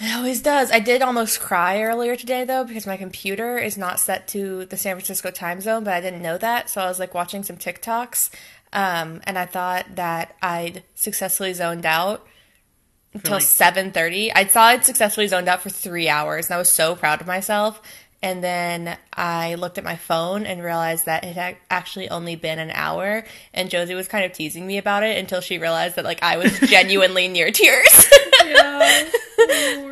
It 0.00 0.14
always 0.16 0.42
does. 0.42 0.72
I 0.72 0.80
did 0.80 1.02
almost 1.02 1.38
cry 1.40 1.82
earlier 1.82 2.16
today 2.16 2.44
though 2.44 2.64
because 2.64 2.86
my 2.86 2.96
computer 2.96 3.58
is 3.58 3.78
not 3.78 4.00
set 4.00 4.26
to 4.28 4.64
the 4.66 4.76
San 4.76 4.96
Francisco 4.96 5.30
time 5.30 5.60
zone, 5.60 5.84
but 5.84 5.94
I 5.94 6.00
didn't 6.00 6.22
know 6.22 6.36
that. 6.38 6.68
So 6.68 6.80
I 6.80 6.86
was 6.86 6.98
like 6.98 7.14
watching 7.14 7.44
some 7.44 7.56
TikToks, 7.56 8.30
um, 8.72 9.20
and 9.24 9.38
I 9.38 9.46
thought 9.46 9.86
that 9.94 10.34
I'd 10.42 10.82
successfully 10.96 11.54
zoned 11.54 11.86
out 11.86 12.26
until 13.12 13.34
like- 13.34 13.42
seven 13.42 13.92
thirty. 13.92 14.32
I 14.32 14.46
saw 14.46 14.64
I'd 14.64 14.84
successfully 14.84 15.28
zoned 15.28 15.48
out 15.48 15.60
for 15.62 15.70
three 15.70 16.08
hours, 16.08 16.46
and 16.46 16.54
I 16.56 16.58
was 16.58 16.68
so 16.68 16.96
proud 16.96 17.20
of 17.20 17.28
myself. 17.28 17.80
And 18.24 18.42
then 18.42 18.96
I 19.12 19.56
looked 19.56 19.76
at 19.76 19.84
my 19.84 19.96
phone 19.96 20.46
and 20.46 20.62
realized 20.62 21.04
that 21.04 21.24
it 21.24 21.36
had 21.36 21.58
actually 21.70 22.08
only 22.08 22.36
been 22.36 22.58
an 22.58 22.70
hour. 22.70 23.22
And 23.52 23.68
Josie 23.68 23.94
was 23.94 24.08
kind 24.08 24.24
of 24.24 24.32
teasing 24.32 24.66
me 24.66 24.78
about 24.78 25.02
it 25.02 25.18
until 25.18 25.42
she 25.42 25.58
realized 25.58 25.96
that 25.96 26.04
like 26.06 26.22
I 26.22 26.38
was 26.38 26.58
genuinely 26.70 27.28
near 27.28 27.50
tears. 27.50 28.10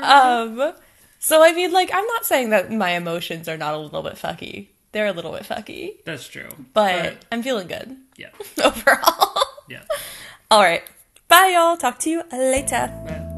Um, 0.03 0.73
so 1.19 1.43
I 1.45 1.53
mean, 1.53 1.73
like, 1.73 1.91
I'm 1.93 2.07
not 2.07 2.25
saying 2.25 2.51
that 2.51 2.73
my 2.73 2.91
emotions 2.93 3.49
are 3.49 3.57
not 3.59 3.75
a 3.75 3.79
little 3.79 4.03
bit 4.03 4.15
fucky. 4.15 4.69
They're 4.93 5.07
a 5.07 5.13
little 5.13 5.33
bit 5.33 5.43
fucky, 5.43 6.03
That's 6.05 6.27
true. 6.27 6.49
but 6.75 7.17
I'm 7.31 7.43
feeling 7.43 7.67
good 7.69 7.97
yeah, 8.17 8.29
overall. 8.65 9.43
yeah. 9.69 9.85
All 10.51 10.63
right. 10.63 10.83
Bye, 11.29 11.53
y'all. 11.55 11.77
Talk 11.77 11.99
to 12.01 12.11
you 12.11 12.23
later. 12.33 12.91
Bye. 13.07 13.29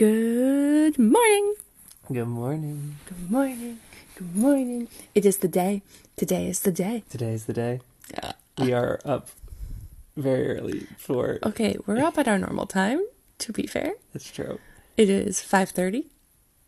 Good 0.00 0.98
morning. 0.98 1.56
Good 2.10 2.26
morning. 2.26 2.96
Good 3.04 3.30
morning. 3.30 3.80
Good 4.16 4.34
morning. 4.34 4.88
It 5.14 5.26
is 5.26 5.36
the 5.36 5.46
day. 5.46 5.82
Today 6.16 6.48
is 6.48 6.60
the 6.60 6.72
day. 6.72 7.04
Today 7.10 7.34
is 7.34 7.44
the 7.44 7.52
day. 7.52 7.80
We 8.58 8.72
are 8.72 8.98
up 9.04 9.28
very 10.16 10.56
early 10.56 10.86
for. 10.96 11.38
Okay, 11.44 11.76
we're 11.84 12.02
up 12.02 12.16
at 12.16 12.26
our 12.26 12.38
normal 12.38 12.64
time. 12.64 13.04
To 13.40 13.52
be 13.52 13.66
fair, 13.66 13.92
that's 14.14 14.32
true. 14.32 14.58
it 14.96 15.10
is 15.10 15.42
five 15.42 15.68
thirty. 15.68 16.06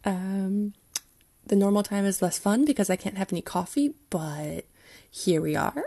Um, 0.04 0.74
the 1.46 1.56
normal 1.56 1.82
time 1.82 2.04
is 2.04 2.20
less 2.20 2.38
fun 2.38 2.66
because 2.66 2.90
I 2.90 2.96
can't 2.96 3.16
have 3.16 3.32
any 3.32 3.40
coffee, 3.40 3.94
but 4.10 4.66
here 5.10 5.40
we 5.40 5.56
are. 5.56 5.86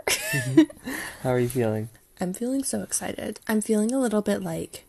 How 1.22 1.30
are 1.30 1.38
you 1.38 1.48
feeling? 1.48 1.90
I'm 2.20 2.34
feeling 2.34 2.64
so 2.64 2.82
excited. 2.82 3.38
I'm 3.46 3.60
feeling 3.60 3.92
a 3.92 4.00
little 4.00 4.20
bit 4.20 4.42
like 4.42 4.85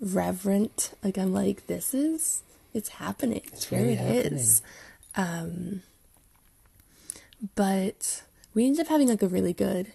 reverent. 0.00 0.92
Like 1.02 1.18
I'm 1.18 1.32
like, 1.32 1.66
this 1.66 1.94
is 1.94 2.42
it's 2.74 2.90
happening. 2.90 3.42
It's 3.52 3.66
Here 3.66 3.80
really 3.80 3.92
it 3.94 4.32
is. 4.32 4.62
Um 5.14 5.82
but 7.54 8.22
we 8.54 8.64
ended 8.66 8.80
up 8.82 8.88
having 8.88 9.08
like 9.08 9.22
a 9.22 9.28
really 9.28 9.52
good 9.52 9.92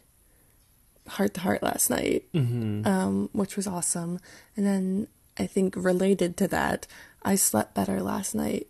heart 1.07 1.33
to 1.35 1.41
heart 1.41 1.63
last 1.63 1.89
night. 1.89 2.25
Um, 2.33 3.29
which 3.33 3.55
was 3.55 3.67
awesome. 3.67 4.19
And 4.55 4.65
then 4.65 5.07
I 5.37 5.47
think 5.47 5.75
related 5.75 6.37
to 6.37 6.47
that, 6.49 6.87
I 7.23 7.35
slept 7.35 7.73
better 7.73 8.01
last 8.01 8.35
night 8.35 8.67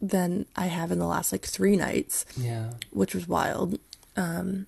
than 0.00 0.46
I 0.56 0.66
have 0.66 0.90
in 0.92 0.98
the 0.98 1.06
last 1.06 1.32
like 1.32 1.44
three 1.44 1.76
nights 1.76 2.24
Yeah. 2.36 2.72
which 2.90 3.14
was 3.14 3.26
wild. 3.26 3.78
Um, 4.16 4.66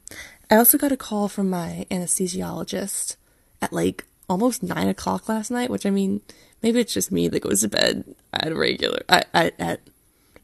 I 0.50 0.56
also 0.56 0.78
got 0.78 0.92
a 0.92 0.96
call 0.96 1.28
from 1.28 1.48
my 1.50 1.86
anesthesiologist 1.90 3.16
at 3.62 3.72
like 3.72 4.04
almost 4.28 4.62
nine 4.62 4.88
o'clock 4.88 5.28
last 5.28 5.50
night, 5.50 5.70
which 5.70 5.86
I 5.86 5.90
mean, 5.90 6.20
maybe 6.62 6.80
it's 6.80 6.92
just 6.94 7.12
me 7.12 7.28
that 7.28 7.40
goes 7.40 7.60
to 7.62 7.68
bed 7.68 8.04
at 8.32 8.52
a 8.52 8.54
regular. 8.56 9.02
I, 9.08 9.24
I 9.34 9.52
at 9.58 9.80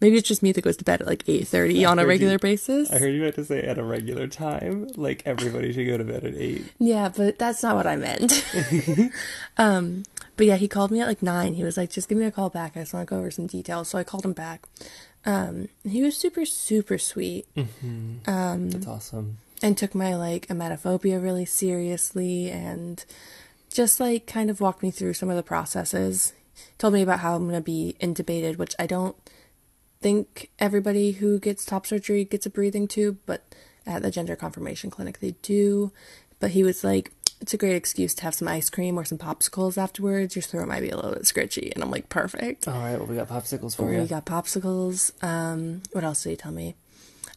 maybe 0.00 0.16
it's 0.16 0.26
just 0.28 0.42
me 0.42 0.50
that 0.52 0.62
goes 0.62 0.76
to 0.78 0.84
bed 0.84 1.00
at 1.00 1.06
like 1.06 1.22
eight 1.28 1.46
thirty 1.48 1.84
on 1.84 1.98
a 1.98 2.06
regular 2.06 2.34
you- 2.34 2.38
basis. 2.38 2.90
I 2.90 2.98
heard 2.98 3.14
you 3.14 3.22
had 3.22 3.34
to 3.36 3.44
say 3.44 3.62
at 3.62 3.78
a 3.78 3.82
regular 3.84 4.26
time, 4.26 4.88
like 4.96 5.22
everybody 5.26 5.72
should 5.72 5.86
go 5.86 5.96
to 5.98 6.04
bed 6.04 6.24
at 6.24 6.34
eight. 6.34 6.64
Yeah, 6.78 7.08
but 7.14 7.38
that's 7.38 7.62
not 7.62 7.76
what 7.76 7.86
I 7.86 7.96
meant. 7.96 8.44
um, 9.58 10.04
but 10.36 10.46
yeah, 10.46 10.56
he 10.56 10.68
called 10.68 10.90
me 10.90 11.00
at 11.00 11.06
like 11.08 11.22
nine. 11.22 11.54
He 11.54 11.64
was 11.64 11.76
like, 11.76 11.90
"Just 11.90 12.08
give 12.08 12.18
me 12.18 12.24
a 12.24 12.30
call 12.30 12.50
back. 12.50 12.76
I 12.76 12.80
just 12.80 12.94
want 12.94 13.06
to 13.06 13.10
go 13.14 13.18
over 13.18 13.30
some 13.30 13.46
details." 13.46 13.88
So 13.88 13.98
I 13.98 14.04
called 14.04 14.24
him 14.24 14.32
back. 14.32 14.66
Um, 15.24 15.68
he 15.84 16.02
was 16.02 16.16
super, 16.16 16.44
super 16.44 16.98
sweet. 16.98 17.46
That's 17.54 18.86
awesome. 18.88 19.38
and 19.62 19.78
took 19.78 19.94
my 19.94 20.16
like 20.16 20.46
emetophobia 20.48 21.22
really 21.22 21.44
seriously 21.44 22.50
and 22.50 23.04
just 23.72 24.00
like 24.00 24.26
kind 24.26 24.50
of 24.50 24.60
walked 24.60 24.82
me 24.82 24.90
through 24.90 25.14
some 25.14 25.30
of 25.30 25.36
the 25.36 25.42
processes 25.42 26.32
told 26.78 26.92
me 26.94 27.02
about 27.02 27.20
how 27.20 27.34
i'm 27.34 27.44
going 27.48 27.54
to 27.54 27.60
be 27.64 27.96
intubated 28.00 28.56
which 28.58 28.74
i 28.78 28.86
don't 28.86 29.16
think 30.00 30.50
everybody 30.58 31.12
who 31.12 31.38
gets 31.38 31.64
top 31.64 31.86
surgery 31.86 32.24
gets 32.24 32.44
a 32.46 32.50
breathing 32.50 32.88
tube 32.88 33.18
but 33.26 33.42
at 33.86 34.02
the 34.02 34.10
gender 34.10 34.34
confirmation 34.36 34.90
clinic 34.90 35.20
they 35.20 35.32
do 35.42 35.92
but 36.40 36.50
he 36.50 36.62
was 36.62 36.82
like 36.84 37.12
it's 37.40 37.54
a 37.54 37.56
great 37.56 37.74
excuse 37.74 38.14
to 38.14 38.22
have 38.22 38.34
some 38.34 38.46
ice 38.46 38.70
cream 38.70 38.96
or 38.98 39.04
some 39.04 39.18
popsicles 39.18 39.76
afterwards 39.76 40.36
your 40.36 40.42
throat 40.42 40.68
might 40.68 40.80
be 40.80 40.90
a 40.90 40.96
little 40.96 41.12
bit 41.12 41.22
scritchy 41.22 41.72
and 41.74 41.82
i'm 41.82 41.90
like 41.90 42.08
perfect 42.08 42.66
All 42.68 42.74
right. 42.74 42.96
Well, 42.96 43.06
we 43.06 43.16
got 43.16 43.28
popsicles 43.28 43.74
for 43.76 43.86
we 43.88 43.96
you. 43.96 44.06
got 44.06 44.26
popsicles. 44.26 45.12
Um, 45.24 45.82
what 45.92 46.04
else 46.04 46.22
did 46.22 46.30
he 46.30 46.36
tell 46.36 46.52
me? 46.52 46.74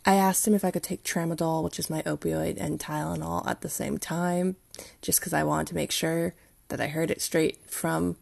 I 0.06 0.16
asked 0.16 0.48
him 0.48 0.54
if 0.54 0.64
I 0.64 0.70
could 0.70 0.84
take 0.84 1.04
tramadol, 1.04 1.64
which 1.64 1.80
is 1.80 1.90
my 1.90 2.04
opioid, 2.04 2.58
and 2.60 2.80
Tylenol 2.80 3.48
at 3.48 3.62
the 3.62 3.70
same 3.70 3.98
time, 3.98 4.56
just 5.02 5.20
because 5.20 5.34
I 5.34 5.44
wanted 5.44 5.68
to 5.68 5.76
make 5.76 5.92
sure 5.92 6.34
that 6.70 6.82
I 6.82 6.88
heard 6.88 7.12
it 7.12 7.22
straight 7.22 7.58
from 7.70 8.18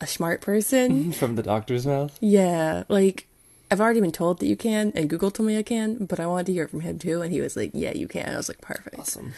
a 0.00 0.06
smart 0.06 0.40
person. 0.40 1.12
From 1.20 1.36
the 1.36 1.42
doctor's 1.42 1.86
mouth. 1.86 2.16
yeah, 2.20 2.84
like 2.88 3.26
I've 3.70 3.80
already 3.80 4.00
been 4.00 4.12
told 4.12 4.38
that 4.40 4.46
you 4.46 4.56
can, 4.56 4.92
and 4.94 5.08
Google 5.08 5.30
told 5.30 5.46
me 5.46 5.56
I 5.58 5.62
can, 5.62 6.04
but 6.06 6.20
I 6.20 6.26
wanted 6.26 6.46
to 6.46 6.52
hear 6.52 6.64
it 6.64 6.70
from 6.70 6.80
him 6.80 6.98
too, 6.98 7.22
and 7.22 7.32
he 7.32 7.40
was 7.40 7.56
like, 7.56 7.70
"Yeah, 7.74 7.92
you 7.92 8.06
can." 8.08 8.28
I 8.34 8.36
was 8.36 8.48
like, 8.48 8.60
"Perfect." 8.60 8.98
Awesome. 8.98 9.32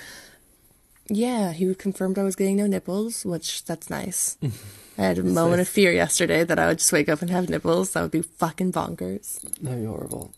Yeah, 1.09 1.53
he 1.53 1.73
confirmed 1.75 2.19
I 2.19 2.25
was 2.25 2.35
getting 2.35 2.57
no 2.57 2.67
nipples, 2.67 3.25
which 3.25 3.65
that's 3.65 3.89
nice. 3.91 4.37
I 4.99 5.03
had 5.03 5.19
a 5.19 5.23
moment 5.23 5.61
of 5.61 5.69
fear 5.69 5.93
yesterday 5.93 6.43
that 6.43 6.59
I 6.59 6.67
would 6.67 6.79
just 6.79 6.93
wake 6.93 7.09
up 7.09 7.21
and 7.23 7.31
have 7.31 7.49
nipples. 7.49 7.93
That 7.93 8.03
would 8.03 8.11
be 8.11 8.23
fucking 8.23 8.73
bonkers. 8.73 9.41
That'd 9.61 9.81
be 9.81 9.87
horrible. 9.87 10.33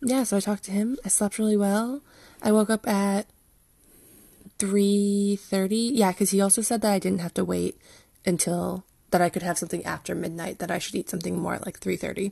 Yeah, 0.00 0.22
so 0.22 0.36
I 0.36 0.40
talked 0.40 0.64
to 0.64 0.70
him. 0.70 0.96
I 1.04 1.08
slept 1.08 1.38
really 1.38 1.56
well. 1.56 2.00
I 2.40 2.52
woke 2.52 2.70
up 2.70 2.86
at 2.88 3.26
3:30. 4.58 5.90
Yeah, 5.94 6.12
cuz 6.12 6.30
he 6.30 6.40
also 6.40 6.62
said 6.62 6.80
that 6.82 6.92
I 6.92 6.98
didn't 6.98 7.20
have 7.20 7.34
to 7.34 7.44
wait 7.44 7.78
until 8.26 8.84
that 9.10 9.22
I 9.22 9.30
could 9.30 9.42
have 9.42 9.58
something 9.58 9.84
after 9.84 10.14
midnight, 10.14 10.58
that 10.58 10.70
I 10.70 10.78
should 10.78 10.94
eat 10.94 11.08
something 11.08 11.38
more 11.38 11.54
at 11.54 11.64
like 11.64 11.80
3.30. 11.80 12.30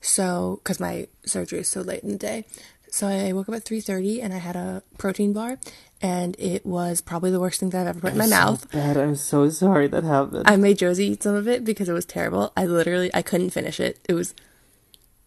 So, 0.00 0.60
because 0.62 0.78
my 0.78 1.08
surgery 1.24 1.60
is 1.60 1.68
so 1.68 1.80
late 1.80 2.02
in 2.02 2.10
the 2.10 2.18
day. 2.18 2.44
So 2.90 3.06
I 3.06 3.32
woke 3.32 3.48
up 3.48 3.54
at 3.54 3.64
3.30 3.64 4.22
and 4.22 4.34
I 4.34 4.38
had 4.38 4.56
a 4.56 4.82
protein 4.98 5.32
bar 5.32 5.58
and 6.00 6.36
it 6.38 6.64
was 6.66 7.00
probably 7.00 7.30
the 7.30 7.40
worst 7.40 7.60
thing 7.60 7.70
that 7.70 7.82
I've 7.82 7.88
ever 7.88 8.00
put 8.00 8.12
in 8.12 8.18
my 8.18 8.26
mouth. 8.26 8.70
Bad. 8.70 8.96
I'm 8.96 9.16
so 9.16 9.48
sorry 9.50 9.88
that 9.88 10.04
happened. 10.04 10.44
I 10.46 10.56
made 10.56 10.78
Josie 10.78 11.06
eat 11.12 11.22
some 11.22 11.34
of 11.34 11.48
it 11.48 11.64
because 11.64 11.88
it 11.88 11.92
was 11.92 12.04
terrible. 12.04 12.52
I 12.56 12.66
literally, 12.66 13.10
I 13.14 13.22
couldn't 13.22 13.50
finish 13.50 13.80
it. 13.80 13.98
It 14.08 14.14
was, 14.14 14.34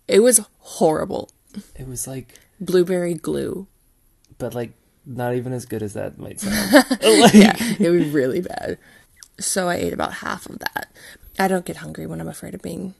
it 0.07 0.19
was 0.21 0.41
horrible. 0.59 1.29
it 1.75 1.87
was 1.87 2.07
like, 2.07 2.39
Blueberry 2.59 3.15
glue. 3.15 3.67
but 4.37 4.53
like, 4.53 4.73
not 5.05 5.35
even 5.35 5.53
as 5.53 5.65
good 5.65 5.81
as 5.83 5.93
that 5.93 6.17
might 6.17 6.39
sound. 6.39 6.71
yeah, 7.33 7.55
it 7.79 7.89
was 7.89 8.09
really 8.09 8.41
bad. 8.41 8.77
So 9.39 9.67
I 9.67 9.75
ate 9.75 9.93
about 9.93 10.13
half 10.15 10.45
of 10.45 10.59
that. 10.59 10.91
I 11.39 11.47
don't 11.47 11.65
get 11.65 11.77
hungry 11.77 12.05
when 12.05 12.21
I'm 12.21 12.27
afraid 12.27 12.53
of 12.53 12.61
being 12.61 12.93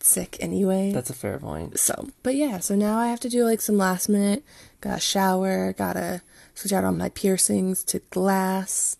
sick 0.00 0.36
anyway. 0.40 0.92
That's 0.92 1.10
a 1.10 1.14
fair 1.14 1.38
point. 1.38 1.78
so, 1.78 2.08
but 2.22 2.34
yeah, 2.34 2.58
so 2.58 2.74
now 2.74 2.98
I 2.98 3.08
have 3.08 3.20
to 3.20 3.28
do 3.28 3.44
like 3.44 3.60
some 3.60 3.78
last 3.78 4.08
minute. 4.08 4.44
Gotta 4.80 5.00
shower. 5.00 5.72
Gotta 5.72 6.22
switch 6.54 6.72
out 6.72 6.84
all 6.84 6.92
my 6.92 7.08
piercings 7.08 7.82
to 7.84 8.00
glass. 8.10 8.96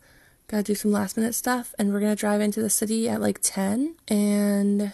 Gotta 0.48 0.62
do 0.62 0.74
some 0.74 0.92
last 0.92 1.16
minute 1.16 1.34
stuff, 1.34 1.74
and 1.78 1.92
we're 1.92 2.00
gonna 2.00 2.16
drive 2.16 2.40
into 2.40 2.62
the 2.62 2.70
city 2.70 3.08
at 3.08 3.20
like 3.20 3.40
ten. 3.42 3.96
And 4.08 4.92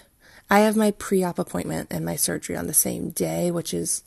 I 0.50 0.61
have 0.61 0.76
my 0.76 0.90
pre-op 0.92 1.38
appointment 1.38 1.88
and 1.90 2.04
my 2.04 2.16
surgery 2.16 2.57
on 2.57 2.66
the 2.66 2.75
same 2.75 3.11
day, 3.11 3.50
which 3.50 3.73
is 3.73 4.02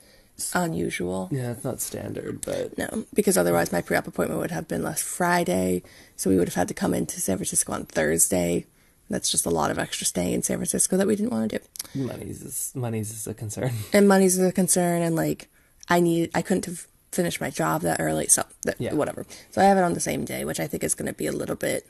unusual. 0.54 1.30
Yeah, 1.32 1.52
it's 1.52 1.64
not 1.64 1.82
standard, 1.82 2.42
but 2.46 2.78
No, 2.78 3.06
because 3.14 3.38
otherwise 3.38 3.72
my 3.72 3.82
pre-op 3.82 4.08
appointment 4.08 4.40
would 4.42 4.52
have 4.52 4.68
been 4.68 4.84
last 4.84 5.04
Friday, 5.04 5.82
so 6.16 6.30
we 6.30 6.38
would 6.38 6.48
have 6.48 6.56
had 6.56 6.68
to 6.68 6.74
come 6.74 6.94
into 6.94 7.20
San 7.22 7.38
Francisco 7.38 7.74
on 7.74 7.86
Thursday. 7.86 8.66
That's 9.10 9.30
just 9.30 9.46
a 9.46 9.50
lot 9.52 9.72
of 9.72 9.78
extra 9.78 10.06
stay 10.06 10.34
in 10.34 10.42
San 10.42 10.58
Francisco 10.58 10.98
that 10.98 11.06
we 11.08 11.16
didn't 11.16 11.32
want 11.32 11.50
to 11.52 11.60
do. 11.60 11.66
money's 12.02 12.42
is, 12.42 12.72
money's 12.76 13.12
is 13.12 13.28
a 13.28 13.34
concern. 13.34 13.72
And 13.94 14.08
money's 14.08 14.38
is 14.38 14.46
a 14.48 14.52
concern, 14.52 15.02
and 15.02 15.16
like 15.16 15.48
I 15.90 16.00
need, 16.00 16.32
I 16.34 16.42
couldn't 16.42 16.66
have 16.66 16.88
finished 17.12 17.40
my 17.40 17.50
job 17.50 17.82
that 17.84 18.00
early, 18.02 18.28
so 18.28 18.44
that, 18.64 18.76
Yeah. 18.82 18.94
whatever. 18.94 19.26
So 19.52 19.62
I 19.62 19.66
have 19.66 19.78
it 19.78 19.84
on 19.84 19.94
the 19.94 20.00
same 20.00 20.26
day, 20.26 20.44
which 20.44 20.60
I 20.60 20.68
think 20.68 20.84
is 20.84 20.96
going 20.96 21.06
to 21.08 21.14
be 21.14 21.28
a 21.28 21.32
little 21.32 21.56
bit 21.56 21.88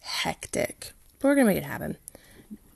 hectic, 0.00 0.92
but 1.18 1.28
we're 1.28 1.34
gonna 1.34 1.46
make 1.46 1.56
it 1.58 1.64
happen. 1.64 1.96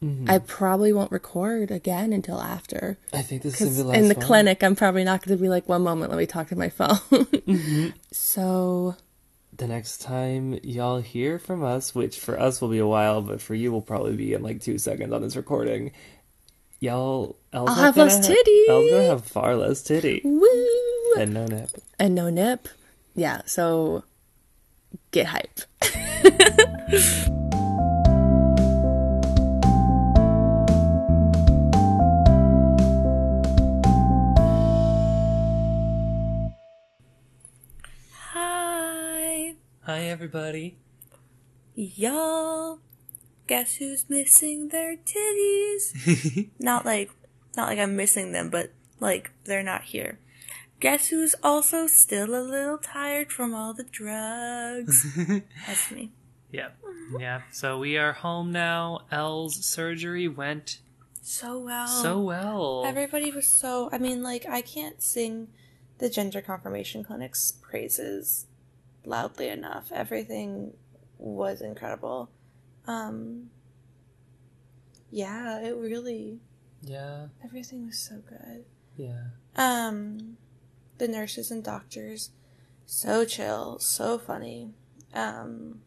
Mm-hmm. 0.02 0.28
I 0.28 0.38
probably 0.38 0.92
won't 0.92 1.12
record 1.12 1.71
again 1.71 2.12
until 2.12 2.40
after. 2.40 2.99
I 3.12 3.23
think 3.23 3.42
this 3.42 3.61
is 3.61 3.61
gonna 3.61 3.71
be 3.71 3.71
Because 3.71 3.76
the 3.78 3.85
last 3.85 3.99
in 3.99 4.09
the 4.09 4.14
one. 4.14 4.26
clinic, 4.26 4.62
I'm 4.64 4.75
probably 4.75 5.04
not 5.04 5.23
going 5.25 5.38
to 5.38 5.40
be 5.42 5.49
like, 5.49 5.68
one 5.68 5.82
moment, 5.82 6.11
let 6.11 6.18
me 6.18 6.26
talk 6.26 6.49
to 6.49 6.56
my 6.56 6.68
phone. 6.71 6.99
Mm-hmm. 7.11 7.88
So, 8.11 8.97
The 9.56 9.68
next 9.68 10.00
time 10.00 10.59
y'all 10.64 11.00
hear 11.00 11.38
from 11.38 11.62
us, 11.62 11.94
which 11.94 12.18
for 12.18 12.38
us 12.40 12.61
will 12.61 12.68
be 12.68 12.78
a 12.78 12.87
while, 12.87 13.23
but 13.23 13.40
for 13.40 13.54
you 13.54 13.71
will 13.71 13.82
probably 13.82 14.16
be 14.16 14.32
in 14.32 14.42
like 14.42 14.61
two 14.61 14.78
seconds 14.78 15.12
on 15.12 15.23
this 15.23 15.37
recording. 15.37 15.92
Y'all, 16.80 17.37
I'll 17.52 17.66
have 17.73 17.97
less 17.97 18.26
titty. 18.26 18.64
Gonna 18.66 19.04
have 19.04 19.25
far 19.25 19.54
less 19.54 19.82
titty 19.82 20.21
woo! 20.25 21.14
and 21.16 21.32
no 21.32 21.47
nip. 21.47 21.71
And 22.00 22.14
no 22.16 22.28
nip. 22.28 22.66
Yeah, 23.14 23.42
so 23.47 24.02
get 25.12 25.26
hype. 25.26 25.61
everybody. 40.23 40.76
y'all. 41.75 42.79
Guess 43.49 43.75
who's 43.79 44.09
missing 44.09 44.69
their 44.69 44.97
titties? 44.97 46.49
not 46.61 46.87
like, 46.87 47.11
not 47.57 47.69
like 47.69 47.81
I'm 47.81 47.97
missing 47.97 48.31
them, 48.31 48.49
but 48.49 48.71
like 49.00 49.33
they're 49.47 49.64
not 49.64 49.83
here. 49.83 50.21
Guess 50.79 51.09
who's 51.09 51.35
also 51.43 51.89
still 51.89 52.37
a 52.37 52.41
little 52.41 52.78
tired 52.78 53.32
from 53.32 53.52
all 53.52 53.75
the 53.75 53.82
drugs? 53.82 55.04
That's 55.67 55.91
me. 55.91 56.13
Yeah. 56.52 56.69
Yeah. 57.19 57.43
So 57.50 57.80
we 57.80 57.99
are 57.99 58.13
home 58.13 58.52
now. 58.52 59.00
Elle's 59.11 59.65
surgery 59.67 60.28
went 60.28 60.78
So 61.21 61.58
well. 61.58 61.89
so 61.89 62.21
well. 62.21 62.85
Everybody 62.87 63.32
was 63.32 63.49
so. 63.49 63.89
I 63.93 63.99
mean, 63.99 64.23
like, 64.23 64.47
I 64.47 64.61
can't 64.61 65.02
sing 65.02 65.49
the 65.99 66.08
gender 66.08 66.41
confirmation 66.41 67.02
clinic's 67.02 67.50
praises 67.61 68.47
loudly 69.04 69.49
enough. 69.49 69.91
Everything 69.93 70.73
was 71.19 71.60
incredible. 71.60 72.30
Um, 72.86 73.50
yeah, 75.10 75.60
it 75.60 75.76
really. 75.76 76.38
yeah. 76.82 77.26
Everything 77.45 77.86
was 77.86 77.99
so 77.99 78.23
good. 78.28 78.65
Yeah. 78.97 79.25
Um, 79.56 80.36
the 80.99 81.08
nurses 81.08 81.50
and 81.50 81.62
doctors, 81.62 82.30
so 82.86 83.25
chill, 83.25 83.78
so 83.78 84.19
funny. 84.19 84.71
Um, 85.15 85.80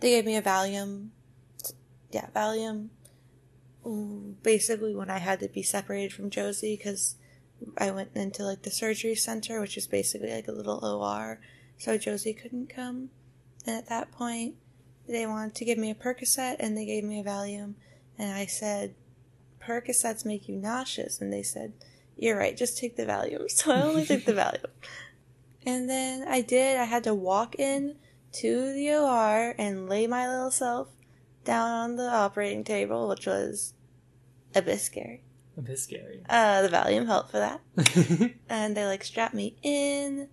they 0.00 0.10
gave 0.10 0.26
me 0.26 0.36
a 0.36 0.42
Valium. 0.42 1.08
Yeah, 2.10 2.26
Valium. 2.34 2.88
Basically, 4.42 4.94
when 4.94 5.10
I 5.10 5.18
had 5.18 5.40
to 5.40 5.48
be 5.48 5.62
separated 5.62 6.12
from 6.12 6.30
Josie 6.30 6.76
because 6.76 7.16
I 7.76 7.90
went 7.90 8.10
into 8.14 8.44
like 8.44 8.62
the 8.62 8.70
surgery 8.70 9.14
center, 9.14 9.60
which 9.60 9.76
is 9.76 9.86
basically 9.86 10.32
like 10.32 10.48
a 10.48 10.52
little 10.52 10.84
OR, 10.84 11.40
so 11.76 11.98
Josie 11.98 12.34
couldn't 12.34 12.68
come. 12.74 13.10
And 13.66 13.76
at 13.76 13.88
that 13.88 14.12
point, 14.12 14.54
they 15.06 15.26
wanted 15.26 15.54
to 15.56 15.64
give 15.64 15.78
me 15.78 15.90
a 15.90 15.94
Percocet 15.94 16.56
and 16.58 16.76
they 16.76 16.84
gave 16.84 17.04
me 17.04 17.20
a 17.20 17.24
Valium. 17.24 17.74
And 18.18 18.32
I 18.32 18.46
said, 18.46 18.94
Percocets 19.60 20.24
make 20.24 20.48
you 20.48 20.56
nauseous. 20.56 21.20
And 21.20 21.32
they 21.32 21.42
said, 21.42 21.72
You're 22.16 22.38
right, 22.38 22.56
just 22.56 22.78
take 22.78 22.96
the 22.96 23.06
Valium. 23.06 23.50
So 23.50 23.72
I 23.72 23.82
only 23.82 24.04
took 24.04 24.24
the 24.24 24.32
Valium. 24.32 24.70
And 25.66 25.88
then 25.88 26.26
I 26.26 26.40
did. 26.40 26.78
I 26.78 26.84
had 26.84 27.04
to 27.04 27.14
walk 27.14 27.56
in 27.58 27.96
to 28.32 28.72
the 28.72 28.94
OR 28.94 29.54
and 29.58 29.88
lay 29.88 30.06
my 30.06 30.28
little 30.28 30.50
self 30.50 30.88
down 31.44 31.70
on 31.70 31.96
the 31.96 32.08
operating 32.08 32.64
table, 32.64 33.08
which 33.08 33.26
was 33.26 33.74
a 34.54 34.62
bit 34.62 34.80
scary. 34.80 35.24
A 35.58 35.60
bit 35.60 35.78
scary. 35.80 36.22
Uh, 36.28 36.62
the 36.62 36.68
Valium 36.68 37.06
helped 37.06 37.32
for 37.32 37.38
that. 37.38 37.60
and 38.48 38.76
they 38.76 38.86
like 38.86 39.02
strapped 39.02 39.34
me 39.34 39.56
in 39.62 40.28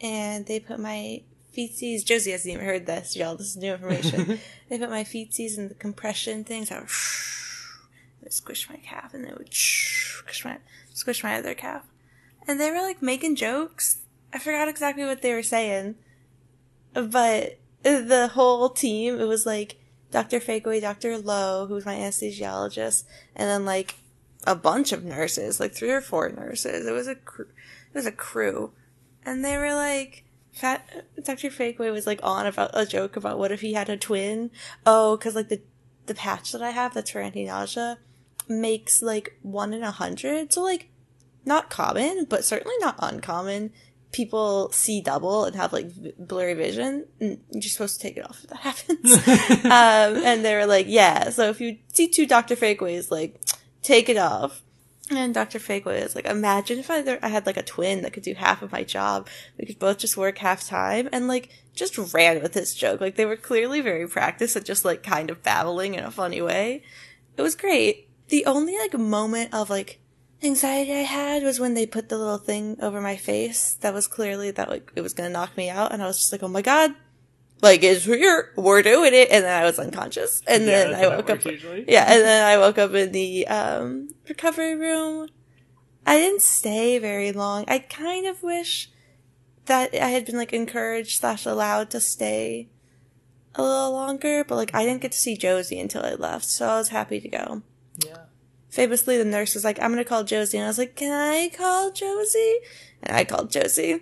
and 0.00 0.46
they 0.46 0.60
put 0.60 0.80
my 0.80 1.22
feetsies. 1.54 2.02
Josie 2.02 2.30
hasn't 2.30 2.54
even 2.54 2.64
heard 2.64 2.86
this, 2.86 3.14
y'all. 3.14 3.36
This 3.36 3.48
is 3.48 3.56
new 3.58 3.74
information. 3.74 4.38
they 4.70 4.78
put 4.78 4.88
my 4.88 5.04
feetsies 5.04 5.58
in 5.58 5.68
the 5.68 5.74
compression 5.74 6.42
things. 6.42 6.72
I 6.72 6.80
would, 6.80 6.88
they 8.20 8.24
would 8.24 8.32
squish 8.32 8.70
my 8.70 8.76
calf 8.76 9.12
and 9.12 9.26
they 9.26 9.32
would 9.34 9.52
squish 9.52 10.42
my, 10.42 10.56
squish 10.94 11.22
my 11.22 11.36
other 11.36 11.54
calf. 11.54 11.84
And 12.48 12.58
they 12.58 12.70
were 12.70 12.80
like 12.80 13.02
making 13.02 13.36
jokes. 13.36 13.98
I 14.32 14.38
forgot 14.38 14.68
exactly 14.68 15.04
what 15.04 15.20
they 15.20 15.34
were 15.34 15.42
saying. 15.42 15.96
But 16.94 17.58
the 17.82 18.30
whole 18.32 18.70
team, 18.70 19.20
it 19.20 19.26
was 19.26 19.44
like 19.44 19.76
Dr. 20.10 20.40
Fakeway, 20.40 20.80
Dr. 20.80 21.18
Lowe, 21.18 21.66
who 21.66 21.74
was 21.74 21.84
my 21.84 21.96
anesthesiologist, 21.96 23.04
and 23.36 23.48
then 23.48 23.66
like 23.66 23.96
a 24.46 24.54
bunch 24.54 24.92
of 24.92 25.04
nurses, 25.04 25.60
like 25.60 25.72
three 25.72 25.90
or 25.90 26.00
four 26.00 26.28
nurses. 26.28 26.86
It 26.86 26.92
was 26.92 27.08
a 27.08 27.14
cr- 27.14 27.42
it 27.42 27.94
was 27.94 28.06
a 28.06 28.12
crew, 28.12 28.72
and 29.24 29.44
they 29.44 29.56
were 29.56 29.74
like, 29.74 30.24
"Fat." 30.52 31.06
Dr. 31.22 31.48
Fakeway 31.48 31.92
was 31.92 32.06
like 32.06 32.20
on 32.22 32.46
about 32.46 32.70
a 32.74 32.86
joke 32.86 33.16
about 33.16 33.38
what 33.38 33.52
if 33.52 33.60
he 33.60 33.74
had 33.74 33.88
a 33.88 33.96
twin? 33.96 34.50
Oh, 34.86 35.16
because 35.16 35.34
like 35.34 35.48
the 35.48 35.62
the 36.06 36.14
patch 36.14 36.52
that 36.52 36.62
I 36.62 36.70
have 36.70 36.94
that's 36.94 37.10
for 37.10 37.20
anti 37.20 37.44
nausea 37.44 37.98
makes 38.48 39.02
like 39.02 39.38
one 39.42 39.72
in 39.72 39.82
a 39.82 39.90
hundred, 39.90 40.52
so 40.52 40.62
like 40.62 40.90
not 41.44 41.70
common, 41.70 42.26
but 42.28 42.44
certainly 42.44 42.76
not 42.80 42.96
uncommon. 42.98 43.72
People 44.12 44.70
see 44.72 45.00
double 45.00 45.44
and 45.44 45.56
have 45.56 45.72
like 45.72 45.86
v- 45.86 46.12
blurry 46.18 46.54
vision. 46.54 47.06
And 47.18 47.40
you're 47.50 47.62
supposed 47.62 48.00
to 48.00 48.02
take 48.06 48.16
it 48.16 48.28
off 48.28 48.44
if 48.44 48.50
that 48.50 48.60
happens. 48.60 49.12
um, 49.64 50.24
and 50.24 50.44
they 50.44 50.54
were 50.54 50.66
like, 50.66 50.86
yeah. 50.88 51.30
So 51.30 51.48
if 51.48 51.60
you 51.60 51.78
see 51.92 52.08
two 52.08 52.26
Dr. 52.26 52.54
Fakeways, 52.54 53.10
like, 53.10 53.40
take 53.82 54.08
it 54.08 54.16
off. 54.16 54.62
And 55.10 55.34
Dr. 55.34 55.58
Fakeway 55.58 56.02
was 56.02 56.14
like, 56.14 56.26
imagine 56.26 56.78
if 56.78 56.90
I, 56.90 57.18
I 57.20 57.28
had 57.28 57.44
like 57.44 57.56
a 57.56 57.62
twin 57.62 58.02
that 58.02 58.12
could 58.12 58.22
do 58.22 58.34
half 58.34 58.62
of 58.62 58.72
my 58.72 58.82
job. 58.82 59.28
We 59.58 59.66
could 59.66 59.78
both 59.78 59.98
just 59.98 60.16
work 60.16 60.38
half 60.38 60.66
time 60.66 61.08
and 61.12 61.28
like 61.28 61.50
just 61.74 61.98
ran 62.14 62.42
with 62.42 62.52
this 62.52 62.74
joke. 62.74 63.00
Like 63.00 63.16
they 63.16 63.26
were 63.26 63.36
clearly 63.36 63.80
very 63.80 64.08
practiced 64.08 64.56
at 64.56 64.64
just 64.64 64.84
like 64.84 65.02
kind 65.02 65.30
of 65.30 65.42
babbling 65.42 65.94
in 65.94 66.04
a 66.04 66.10
funny 66.10 66.40
way. 66.40 66.82
It 67.36 67.42
was 67.42 67.54
great. 67.54 68.08
The 68.28 68.46
only 68.46 68.78
like 68.78 68.94
moment 68.94 69.52
of 69.52 69.68
like 69.68 70.00
anxiety 70.42 70.92
I 70.92 71.02
had 71.02 71.42
was 71.42 71.60
when 71.60 71.74
they 71.74 71.86
put 71.86 72.08
the 72.08 72.18
little 72.18 72.38
thing 72.38 72.76
over 72.80 73.00
my 73.00 73.16
face 73.16 73.74
that 73.80 73.94
was 73.94 74.06
clearly 74.06 74.50
that 74.52 74.70
like 74.70 74.92
it 74.96 75.02
was 75.02 75.12
gonna 75.12 75.30
knock 75.30 75.56
me 75.56 75.68
out 75.68 75.92
and 75.92 76.02
I 76.02 76.06
was 76.06 76.18
just 76.18 76.32
like, 76.32 76.42
oh 76.42 76.48
my 76.48 76.62
god. 76.62 76.94
Like 77.62 77.82
it's 77.84 78.04
here, 78.04 78.52
we're 78.56 78.82
doing 78.82 79.14
it, 79.14 79.28
and 79.30 79.44
then 79.44 79.62
I 79.62 79.64
was 79.64 79.78
unconscious, 79.78 80.42
and 80.48 80.64
Yeah, 80.64 80.84
then 80.84 80.94
I 80.94 81.06
woke 81.16 81.30
up. 81.30 81.44
usually. 81.44 81.84
Yeah, 81.88 82.04
and 82.12 82.22
then 82.22 82.44
I 82.44 82.58
woke 82.58 82.76
up 82.76 82.92
in 82.92 83.12
the 83.12 83.46
um, 83.46 84.08
recovery 84.28 84.74
room. 84.74 85.28
I 86.04 86.16
didn't 86.18 86.42
stay 86.42 86.98
very 86.98 87.30
long. 87.30 87.64
I 87.68 87.78
kind 87.78 88.26
of 88.26 88.42
wish 88.42 88.90
that 89.66 89.94
I 89.94 90.08
had 90.08 90.26
been 90.26 90.36
like 90.36 90.52
encouraged 90.52 91.20
slash 91.20 91.46
allowed 91.46 91.88
to 91.90 92.00
stay 92.00 92.68
a 93.54 93.62
little 93.62 93.92
longer, 93.92 94.42
but 94.42 94.56
like 94.56 94.74
I 94.74 94.84
didn't 94.84 95.02
get 95.02 95.12
to 95.12 95.18
see 95.18 95.36
Josie 95.36 95.78
until 95.78 96.04
I 96.04 96.14
left, 96.14 96.46
so 96.46 96.66
I 96.66 96.78
was 96.78 96.88
happy 96.88 97.20
to 97.20 97.28
go. 97.28 97.62
Yeah. 98.04 98.16
Famously, 98.70 99.18
the 99.18 99.24
nurse 99.24 99.54
was 99.54 99.62
like, 99.62 99.78
I'm 99.80 99.92
gonna 99.92 100.02
call 100.04 100.24
Josie. 100.24 100.56
And 100.58 100.64
I 100.64 100.68
was 100.68 100.78
like, 100.78 100.96
Can 100.96 101.12
I 101.12 101.48
call 101.56 101.92
Josie? 101.92 102.56
And 103.04 103.16
I 103.16 103.22
called 103.24 103.52
Josie. 103.52 104.00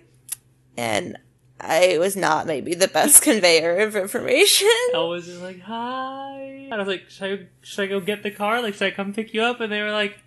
And 0.75 1.17
I 1.63 1.97
was 1.99 2.15
not 2.15 2.47
maybe 2.47 2.73
the 2.73 2.87
best 2.87 3.21
conveyor 3.23 3.77
of 3.79 3.95
information. 3.95 4.67
I 4.95 4.99
was 4.99 5.25
just 5.25 5.41
like, 5.41 5.61
hi. 5.61 6.67
And 6.71 6.73
I 6.73 6.77
was 6.77 6.87
like, 6.87 7.09
should 7.09 7.39
I, 7.39 7.47
should 7.61 7.83
I 7.83 7.87
go 7.87 7.99
get 7.99 8.23
the 8.23 8.31
car? 8.31 8.61
Like, 8.61 8.73
should 8.73 8.87
I 8.87 8.91
come 8.91 9.13
pick 9.13 9.33
you 9.33 9.41
up? 9.43 9.59
And 9.61 9.71
they 9.71 9.81
were 9.81 9.91
like, 9.91 10.17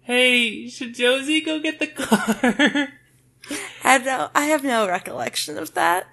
hey, 0.00 0.68
should 0.68 0.94
Josie 0.94 1.40
go 1.40 1.58
get 1.60 1.78
the 1.78 1.86
car? 1.88 2.88
I 3.84 3.92
have 3.92 4.04
no, 4.04 4.30
I 4.34 4.44
have 4.46 4.64
no 4.64 4.88
recollection 4.88 5.56
of 5.58 5.74
that. 5.74 6.06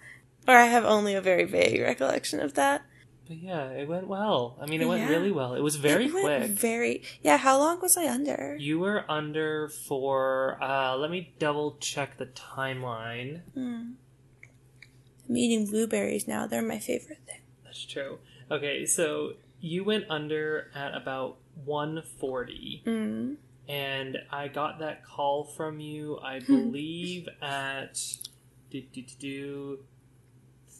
Or 0.47 0.55
I 0.55 0.65
have 0.65 0.83
only 0.85 1.15
a 1.15 1.21
very 1.21 1.45
vague 1.45 1.81
recollection 1.81 2.39
of 2.41 2.53
that. 2.55 2.81
but 3.27 3.37
yeah, 3.37 3.69
it 3.69 3.87
went 3.87 4.07
well. 4.07 4.57
I 4.61 4.65
mean, 4.65 4.81
it 4.81 4.87
went 4.87 5.03
Yeah. 5.03 5.07
really 5.09 5.31
well. 5.31 5.53
It 5.55 5.61
was 5.61 5.77
very 5.77 6.05
It 6.07 6.11
quick. 6.11 6.49
Very, 6.51 7.01
yeah, 7.21 7.37
how 7.37 7.57
long 7.57 7.79
was 7.81 7.95
I 7.95 8.07
under? 8.09 8.57
You 8.59 8.77
were 8.79 9.05
under 9.09 9.69
for, 9.69 10.57
uh, 10.61 10.97
let 10.97 11.09
me 11.09 11.33
double 11.39 11.77
check 11.79 12.17
the 12.17 12.25
timeline. 12.25 13.41
I'm 15.27 15.37
eating 15.37 15.65
blueberries 15.65 16.27
now. 16.27 16.47
They're 16.47 16.61
my 16.61 16.79
favorite 16.79 17.19
thing. 17.25 17.41
That's 17.63 17.85
true. 17.85 18.19
Okay, 18.51 18.85
so 18.85 19.33
you 19.59 19.83
went 19.83 20.05
under 20.09 20.69
at 20.75 20.93
about 20.93 21.37
140. 21.65 22.83
Mm. 22.85 23.35
and 23.69 24.17
I 24.31 24.47
got 24.47 24.79
that 24.79 25.05
call 25.05 25.45
from 25.45 25.79
you, 25.79 26.19
I 26.19 26.39
believe, 26.39 27.29
at 27.41 27.93
do, 28.69 28.81
do, 28.81 29.01
do, 29.01 29.15
do, 29.19 29.79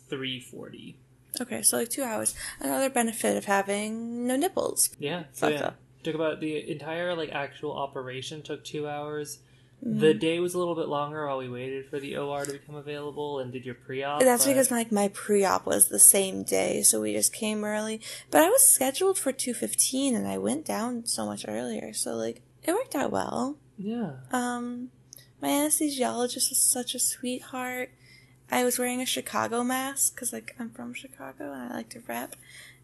340. 0.10 0.98
Okay, 1.42 1.62
so 1.62 1.78
like 1.78 1.90
two 1.90 2.04
hours. 2.04 2.36
Another 2.60 2.90
benefit 2.90 3.38
of 3.38 3.46
having 3.46 4.28
no 4.28 4.36
nipples. 4.36 4.90
Yeah, 5.00 5.24
so 5.32 5.48
yeah. 5.48 5.72
Took 6.04 6.16
about 6.16 6.42
the 6.42 6.70
entire 6.70 7.16
like 7.16 7.32
actual 7.32 7.72
operation 7.72 8.42
took 8.42 8.64
two 8.64 8.88
hours. 8.88 9.40
The 9.86 10.14
day 10.14 10.40
was 10.40 10.54
a 10.54 10.58
little 10.58 10.76
bit 10.76 10.88
longer 10.88 11.28
while 11.28 11.40
we 11.40 11.50
waited 11.50 11.90
for 11.90 12.00
the 12.00 12.16
OR 12.16 12.46
to 12.46 12.54
become 12.54 12.76
available 12.76 13.40
and 13.40 13.52
did 13.52 13.66
your 13.66 13.76
pre-op. 13.76 14.22
That's 14.22 14.46
but- 14.46 14.52
because 14.52 14.72
like 14.72 14.92
my 14.92 15.10
pre-op 15.10 15.66
was 15.66 15.90
the 15.90 16.00
same 16.00 16.44
day, 16.44 16.84
so 16.84 17.02
we 17.02 17.12
just 17.14 17.34
came 17.34 17.64
early. 17.66 18.00
But 18.32 18.42
I 18.44 18.50
was 18.50 18.66
scheduled 18.66 19.18
for 19.18 19.32
two 19.34 19.54
fifteen, 19.54 20.16
and 20.16 20.26
I 20.28 20.38
went 20.38 20.64
down 20.66 21.06
so 21.06 21.26
much 21.26 21.44
earlier. 21.48 21.92
So 21.94 22.16
like 22.16 22.42
it 22.64 22.72
worked 22.72 22.96
out 22.96 23.12
well. 23.12 23.58
yeah, 23.78 24.12
Um, 24.32 24.90
my 25.42 25.50
anesthesiologist 25.50 26.50
was 26.50 26.58
such 26.60 26.96
a 26.96 27.00
sweetheart. 27.00 27.90
I 28.52 28.64
was 28.64 28.78
wearing 28.80 29.02
a 29.02 29.06
Chicago 29.06 29.64
mask 29.64 30.16
because 30.16 30.32
like 30.32 30.56
I'm 30.60 30.70
from 30.70 30.94
Chicago 30.94 31.52
and 31.52 31.72
I 31.74 31.76
like 31.76 31.90
to 31.90 32.00
rep, 32.08 32.36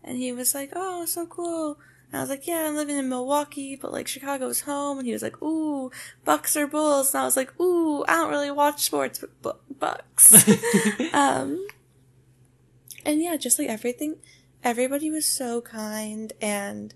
and 0.04 0.18
he 0.18 0.32
was 0.34 0.54
like, 0.54 0.72
"Oh, 0.76 1.06
so 1.06 1.26
cool." 1.28 1.78
I 2.12 2.22
was 2.22 2.30
like, 2.30 2.48
"Yeah, 2.48 2.68
I'm 2.68 2.76
living 2.76 2.98
in 2.98 3.08
Milwaukee, 3.08 3.76
but 3.76 3.92
like 3.92 4.08
Chicago's 4.08 4.62
home." 4.62 4.98
And 4.98 5.08
he 5.08 5.14
was 5.14 5.22
like, 5.22 5.42
"Ooh, 5.42 5.92
Bucks 6.26 6.58
or 6.58 6.66
Bulls?" 6.68 7.14
And 7.14 7.22
I 7.22 7.26
was 7.26 7.38
like, 7.38 7.60
"Ooh, 7.60 8.04
I 8.08 8.16
don't 8.16 8.32
really 8.32 8.52
watch 8.52 8.82
sports, 8.82 9.20
but 9.20 9.42
bu- 9.42 9.76
Bucks." 9.78 10.34
um, 11.14 11.68
and 13.06 13.22
yeah, 13.22 13.38
just 13.38 13.60
like 13.60 13.70
everything, 13.70 14.16
everybody 14.64 15.12
was 15.12 15.28
so 15.28 15.62
kind, 15.62 16.34
and 16.42 16.94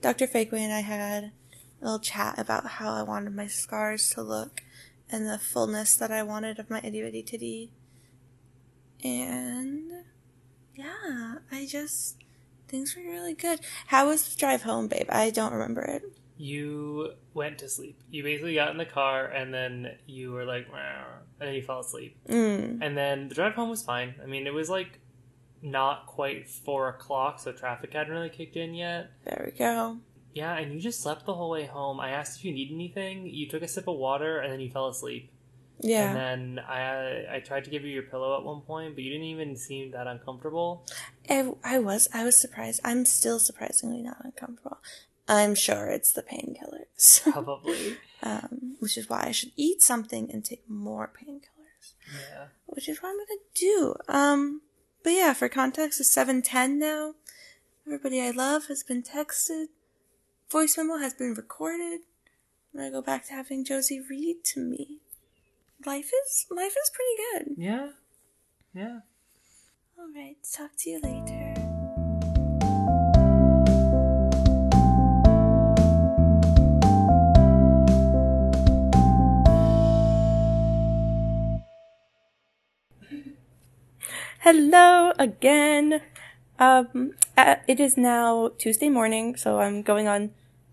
Dr. 0.00 0.26
Fakeway 0.26 0.60
and 0.60 0.72
I 0.72 0.80
had 0.80 1.24
a 1.24 1.32
little 1.84 1.98
chat 1.98 2.38
about 2.38 2.66
how 2.66 2.92
I 2.92 3.02
wanted 3.02 3.34
my 3.34 3.46
scars 3.46 4.10
to 4.10 4.22
look 4.22 4.62
and 5.10 5.26
the 5.26 5.38
fullness 5.38 5.94
that 5.96 6.10
I 6.10 6.22
wanted 6.22 6.58
of 6.58 6.70
my 6.70 6.80
itty 6.82 7.02
bitty 7.02 7.22
titty. 7.22 7.72
And 9.04 9.90
yeah, 10.74 11.36
I 11.50 11.66
just 11.66 12.16
things 12.68 12.96
were 12.96 13.02
really 13.02 13.34
good. 13.34 13.60
How 13.88 14.08
was 14.08 14.28
the 14.28 14.38
drive 14.38 14.62
home, 14.62 14.88
babe? 14.88 15.06
I 15.08 15.30
don't 15.30 15.52
remember 15.52 15.82
it. 15.82 16.02
you 16.36 17.12
went 17.34 17.58
to 17.58 17.68
sleep. 17.68 17.98
You 18.10 18.22
basically 18.22 18.54
got 18.54 18.70
in 18.70 18.76
the 18.76 18.84
car 18.84 19.26
and 19.26 19.52
then 19.52 19.96
you 20.06 20.32
were 20.32 20.44
like, 20.44 20.66
and 20.68 21.48
then 21.48 21.54
you 21.54 21.62
fell 21.62 21.80
asleep. 21.80 22.16
Mm. 22.28 22.78
And 22.82 22.96
then 22.96 23.28
the 23.28 23.34
drive 23.34 23.54
home 23.54 23.70
was 23.70 23.82
fine. 23.82 24.14
I 24.22 24.26
mean, 24.26 24.46
it 24.46 24.54
was 24.54 24.68
like 24.68 25.00
not 25.62 26.06
quite 26.06 26.48
four 26.48 26.88
o'clock, 26.88 27.40
so 27.40 27.52
traffic 27.52 27.92
hadn't 27.92 28.12
really 28.12 28.28
kicked 28.28 28.56
in 28.56 28.74
yet. 28.74 29.10
There 29.24 29.50
we 29.50 29.58
go. 29.58 29.98
Yeah, 30.34 30.56
and 30.58 30.72
you 30.74 30.80
just 30.80 31.02
slept 31.02 31.24
the 31.24 31.32
whole 31.32 31.48
way 31.50 31.64
home. 31.64 31.98
I 31.98 32.10
asked 32.10 32.38
if 32.38 32.44
you 32.44 32.52
need 32.52 32.70
anything. 32.70 33.26
You 33.26 33.48
took 33.48 33.62
a 33.62 33.68
sip 33.68 33.88
of 33.88 33.96
water 33.96 34.38
and 34.38 34.52
then 34.52 34.60
you 34.60 34.70
fell 34.70 34.88
asleep. 34.88 35.30
Yeah. 35.80 36.08
And 36.08 36.56
then 36.56 36.64
I 36.64 37.36
I 37.36 37.40
tried 37.40 37.64
to 37.64 37.70
give 37.70 37.84
you 37.84 37.90
your 37.90 38.02
pillow 38.04 38.36
at 38.38 38.44
one 38.44 38.62
point, 38.62 38.94
but 38.94 39.04
you 39.04 39.10
didn't 39.10 39.26
even 39.26 39.56
seem 39.56 39.90
that 39.92 40.06
uncomfortable. 40.06 40.86
I, 41.28 41.52
I 41.62 41.78
was 41.78 42.08
I 42.14 42.24
was 42.24 42.36
surprised. 42.36 42.80
I'm 42.84 43.04
still 43.04 43.38
surprisingly 43.38 44.02
not 44.02 44.18
uncomfortable. 44.24 44.78
I'm 45.28 45.54
sure 45.54 45.88
it's 45.88 46.12
the 46.12 46.22
painkillers. 46.22 47.22
Probably. 47.32 47.96
um, 48.22 48.76
which 48.78 48.96
is 48.96 49.08
why 49.08 49.24
I 49.26 49.32
should 49.32 49.52
eat 49.56 49.82
something 49.82 50.30
and 50.32 50.44
take 50.44 50.68
more 50.68 51.10
painkillers. 51.12 51.92
yeah. 52.30 52.46
which 52.66 52.88
is 52.88 53.02
what 53.02 53.10
I'm 53.10 53.16
gonna 53.16 53.40
do. 53.54 53.94
Um, 54.08 54.62
but 55.02 55.10
yeah, 55.10 55.34
for 55.34 55.48
context, 55.48 56.00
it's 56.00 56.10
seven 56.10 56.42
ten 56.42 56.78
now. 56.78 57.14
Everybody 57.86 58.20
I 58.20 58.30
love 58.30 58.66
has 58.66 58.82
been 58.82 59.02
texted. 59.02 59.66
Voice 60.50 60.76
memo 60.76 60.96
has 60.98 61.14
been 61.14 61.34
recorded. 61.34 62.00
I'm 62.72 62.80
gonna 62.80 62.90
go 62.90 63.02
back 63.02 63.26
to 63.26 63.32
having 63.32 63.64
Josie 63.64 64.00
read 64.00 64.44
to 64.44 64.60
me. 64.60 65.00
Life 65.86 66.10
is 66.26 66.46
life 66.50 66.74
is 66.74 66.90
pretty 66.90 67.16
good. 67.22 67.62
Yeah. 67.62 67.88
Yeah. 68.74 68.98
All 69.96 70.10
right, 70.12 70.34
talk 70.42 70.72
to 70.78 70.90
you 70.90 70.98
later. 70.98 71.54
Hello 84.40 85.12
again. 85.20 86.00
Um, 86.58 87.14
uh, 87.38 87.62
it 87.68 87.78
is 87.78 87.96
now 87.96 88.50
Tuesday 88.58 88.88
morning, 88.88 89.36
so 89.36 89.60
I'm 89.60 89.82
going 89.82 90.08
on 90.08 90.32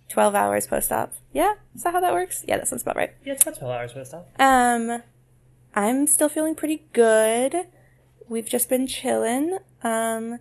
12 0.10 0.36
hours 0.36 0.68
post-op. 0.68 1.14
Yeah? 1.32 1.54
Is 1.76 1.84
that 1.84 1.94
how 1.94 2.00
that 2.00 2.14
works? 2.14 2.44
Yeah, 2.48 2.58
that 2.58 2.68
sounds 2.68 2.82
about 2.82 2.96
right. 2.96 3.14
Yeah, 3.26 3.34
it's 3.34 3.44
about 3.44 3.58
12 3.58 3.74
hours 3.74 3.94
post 3.94 4.14
op. 4.14 4.30
Um, 4.40 5.02
I'm 5.76 6.08
still 6.08 6.30
feeling 6.30 6.56
pretty 6.56 6.84
good. 6.94 7.68
We've 8.28 8.48
just 8.48 8.70
been 8.70 8.88
chilling. 8.88 9.58
Um, 9.84 10.40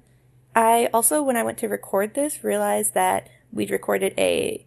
I 0.55 0.89
also, 0.93 1.23
when 1.23 1.37
I 1.37 1.43
went 1.43 1.59
to 1.59 1.69
record 1.69 2.15
this, 2.15 2.45
realized 2.45 2.95
that 2.95 3.29
we'd 3.53 3.71
recorded 3.71 4.15
a 4.19 4.67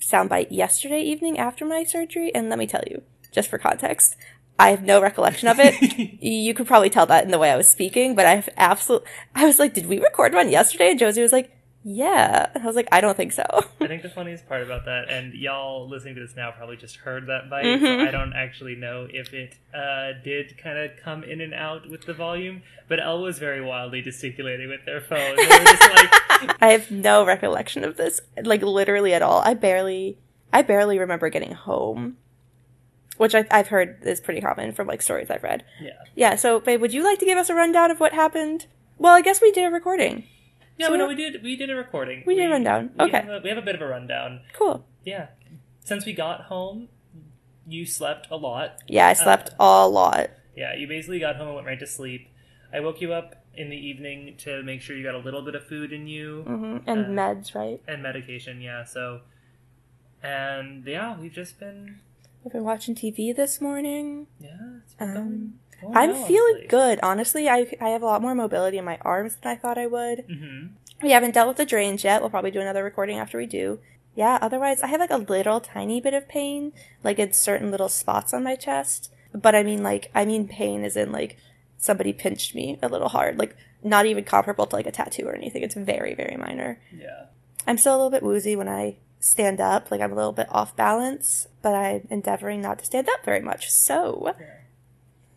soundbite 0.00 0.48
yesterday 0.50 1.00
evening 1.00 1.38
after 1.38 1.64
my 1.64 1.84
surgery, 1.84 2.34
and 2.34 2.48
let 2.48 2.58
me 2.58 2.66
tell 2.66 2.82
you, 2.90 3.02
just 3.30 3.48
for 3.48 3.58
context, 3.58 4.16
I 4.58 4.70
have 4.70 4.82
no 4.82 5.00
recollection 5.00 5.48
of 5.48 5.58
it. 5.58 6.20
you 6.22 6.54
could 6.54 6.66
probably 6.66 6.90
tell 6.90 7.06
that 7.06 7.24
in 7.24 7.30
the 7.30 7.38
way 7.38 7.50
I 7.50 7.56
was 7.56 7.68
speaking, 7.68 8.14
but 8.14 8.26
I 8.26 8.34
have 8.34 8.48
absolute. 8.56 9.04
I 9.34 9.46
was 9.46 9.58
like, 9.58 9.74
"Did 9.74 9.86
we 9.86 9.98
record 9.98 10.34
one 10.34 10.50
yesterday?" 10.50 10.90
And 10.90 10.98
Josie 10.98 11.22
was 11.22 11.32
like, 11.32 11.50
"Yeah," 11.84 12.50
and 12.54 12.62
I 12.62 12.66
was 12.66 12.76
like, 12.76 12.88
"I 12.92 13.00
don't 13.00 13.16
think 13.16 13.32
so." 13.32 13.44
I 13.80 13.86
think 13.86 14.02
the 14.02 14.08
funniest 14.14 14.46
part 14.48 14.62
about 14.62 14.84
that, 14.84 15.08
and 15.08 15.34
y'all 15.34 15.88
listening 15.88 16.14
to 16.16 16.20
this 16.20 16.36
now 16.36 16.50
probably 16.50 16.76
just 16.76 16.96
heard 16.96 17.26
that 17.26 17.48
bite, 17.50 17.64
Mm-hmm. 17.64 17.84
so 17.84 18.00
I 18.06 18.10
don't 18.10 18.32
actually 18.34 18.74
know 18.76 19.06
if 19.10 19.32
it 19.34 19.56
uh, 19.74 20.12
did 20.22 20.56
kind 20.58 20.78
of 20.78 20.90
come 21.02 21.24
in 21.24 21.40
and 21.40 21.52
out 21.54 21.88
with 21.88 22.06
the 22.06 22.14
volume, 22.14 22.62
but 22.88 23.00
Elle 23.00 23.22
was 23.22 23.38
very 23.38 23.60
wildly 23.60 24.02
gesticulating 24.02 24.68
with 24.68 24.84
their 24.86 25.00
phone. 25.00 25.36
They 25.36 25.42
were 25.46 25.64
just 25.64 25.90
like, 25.90 26.56
I 26.62 26.68
have 26.72 26.90
no 26.90 27.24
recollection 27.24 27.84
of 27.84 27.96
this, 27.96 28.20
like 28.42 28.62
literally 28.62 29.14
at 29.14 29.22
all. 29.22 29.40
I 29.44 29.54
barely, 29.54 30.18
I 30.52 30.62
barely 30.62 30.98
remember 30.98 31.28
getting 31.30 31.52
home, 31.52 32.16
which 33.16 33.34
I, 33.34 33.44
I've 33.50 33.68
heard 33.68 33.98
is 34.02 34.20
pretty 34.20 34.40
common 34.40 34.72
from 34.72 34.86
like 34.86 35.02
stories 35.02 35.30
I've 35.30 35.42
read. 35.42 35.64
yeah. 35.80 35.90
Yeah. 36.14 36.36
So, 36.36 36.60
babe, 36.60 36.80
would 36.80 36.92
you 36.92 37.02
like 37.04 37.18
to 37.20 37.24
give 37.24 37.38
us 37.38 37.48
a 37.48 37.54
rundown 37.54 37.90
of 37.90 37.98
what 38.00 38.12
happened? 38.12 38.66
Well, 38.98 39.14
I 39.14 39.22
guess 39.22 39.40
we 39.40 39.50
did 39.50 39.64
a 39.64 39.70
recording. 39.70 40.24
Yeah, 40.78 40.86
So 40.86 40.92
but 40.92 40.96
no, 40.98 41.08
we 41.08 41.14
did 41.14 41.42
we 41.42 41.56
did 41.56 41.70
a 41.70 41.74
recording. 41.74 42.22
We 42.26 42.34
did 42.34 42.46
a 42.46 42.50
rundown. 42.50 42.90
we 42.98 43.04
Okay. 43.06 43.20
have 43.20 43.28
a- 43.28 43.40
we 43.42 43.48
have 43.48 43.58
a 43.58 43.62
bit 43.62 43.74
of 43.74 43.82
a 43.82 43.86
rundown. 43.86 44.40
Cool. 44.52 44.84
Yeah. 45.04 45.28
Since 45.80 46.06
we 46.06 46.12
got 46.12 46.42
home, 46.42 46.88
you 47.66 47.84
slept 47.86 48.26
a 48.30 48.36
lot. 48.36 48.78
Yeah, 48.88 49.08
I 49.08 49.12
slept 49.12 49.50
a 49.58 49.86
lot. 49.88 50.30
Yeah, 50.56 50.74
you 50.74 50.86
basically 50.86 51.18
got 51.20 51.36
home 51.36 51.46
and 51.48 51.54
went 51.56 51.66
right 51.66 51.78
to 51.80 51.86
sleep. 51.86 52.28
I 52.72 52.80
woke 52.80 53.00
you 53.00 53.12
up 53.12 53.36
in 53.54 53.68
the 53.68 53.76
evening 53.76 54.34
to 54.38 54.62
make 54.62 54.80
sure 54.80 54.96
you 54.96 55.02
got 55.04 55.14
a 55.14 55.18
little 55.18 55.42
bit 55.42 55.54
of 55.54 55.66
food 55.66 55.92
in 55.92 56.06
you 56.06 56.42
hmm 56.42 56.78
And 56.86 57.06
meds, 57.18 57.54
right? 57.54 57.80
and 57.86 58.02
medication. 58.02 58.60
Yeah, 58.60 58.84
so 58.84 59.20
and 60.22 60.86
yeah, 60.86 61.18
we've 61.18 61.32
just 61.32 61.58
been 61.58 62.00
We've 62.44 62.52
been 62.52 62.64
watching 62.64 62.94
TV 62.96 63.34
this 63.34 63.60
morning. 63.60 64.26
yeah. 64.40 64.78
It's 64.84 64.94
been 64.94 65.16
Um, 65.16 65.54
going 65.82 65.96
I'm 65.96 66.14
feeling 66.26 66.54
honestly. 66.54 66.66
good. 66.68 67.00
Honestly, 67.02 67.48
I 67.48 67.66
I 67.80 67.88
have 67.90 68.02
a 68.02 68.06
lot 68.06 68.22
more 68.22 68.34
mobility 68.34 68.78
in 68.78 68.84
my 68.84 68.98
arms 69.02 69.36
than 69.36 69.52
I 69.52 69.56
thought 69.56 69.78
I 69.78 69.86
would. 69.86 70.26
Mhm. 70.28 70.70
We 71.02 71.10
haven't 71.10 71.34
dealt 71.34 71.48
with 71.48 71.56
the 71.56 71.66
drains 71.66 72.04
yet. 72.04 72.20
We'll 72.20 72.30
probably 72.30 72.50
do 72.52 72.60
another 72.60 72.84
recording 72.84 73.18
after 73.18 73.36
we 73.38 73.46
do. 73.46 73.80
Yeah, 74.14 74.38
otherwise, 74.40 74.82
I 74.82 74.88
have 74.88 75.00
like 75.00 75.10
a 75.10 75.16
little 75.16 75.58
tiny 75.60 76.00
bit 76.00 76.14
of 76.14 76.28
pain, 76.28 76.72
like 77.02 77.18
in 77.18 77.32
certain 77.32 77.70
little 77.70 77.88
spots 77.88 78.32
on 78.34 78.44
my 78.44 78.54
chest. 78.56 79.10
But 79.34 79.54
I 79.54 79.62
mean, 79.62 79.82
like, 79.82 80.10
I 80.14 80.24
mean 80.24 80.46
pain 80.48 80.84
is 80.84 80.96
in 80.96 81.10
like 81.12 81.36
somebody 81.78 82.12
pinched 82.12 82.54
me 82.54 82.78
a 82.82 82.88
little 82.88 83.08
hard. 83.08 83.38
Like 83.38 83.56
not 83.82 84.06
even 84.06 84.22
comparable 84.24 84.66
to 84.66 84.76
like 84.76 84.86
a 84.86 84.92
tattoo 84.92 85.26
or 85.26 85.34
anything. 85.34 85.62
It's 85.62 85.74
very, 85.74 86.14
very 86.14 86.36
minor. 86.36 86.78
Yeah. 86.96 87.24
I'm 87.66 87.78
still 87.78 87.94
a 87.94 87.96
little 87.96 88.10
bit 88.10 88.22
woozy 88.22 88.54
when 88.54 88.68
I 88.68 88.96
stand 89.18 89.60
up. 89.60 89.90
Like 89.90 90.00
I'm 90.00 90.12
a 90.12 90.16
little 90.16 90.32
bit 90.32 90.46
off 90.50 90.76
balance, 90.76 91.48
but 91.62 91.74
I'm 91.74 92.06
endeavoring 92.10 92.60
not 92.60 92.78
to 92.80 92.84
stand 92.84 93.08
up 93.08 93.24
very 93.24 93.40
much. 93.40 93.70
So, 93.70 94.34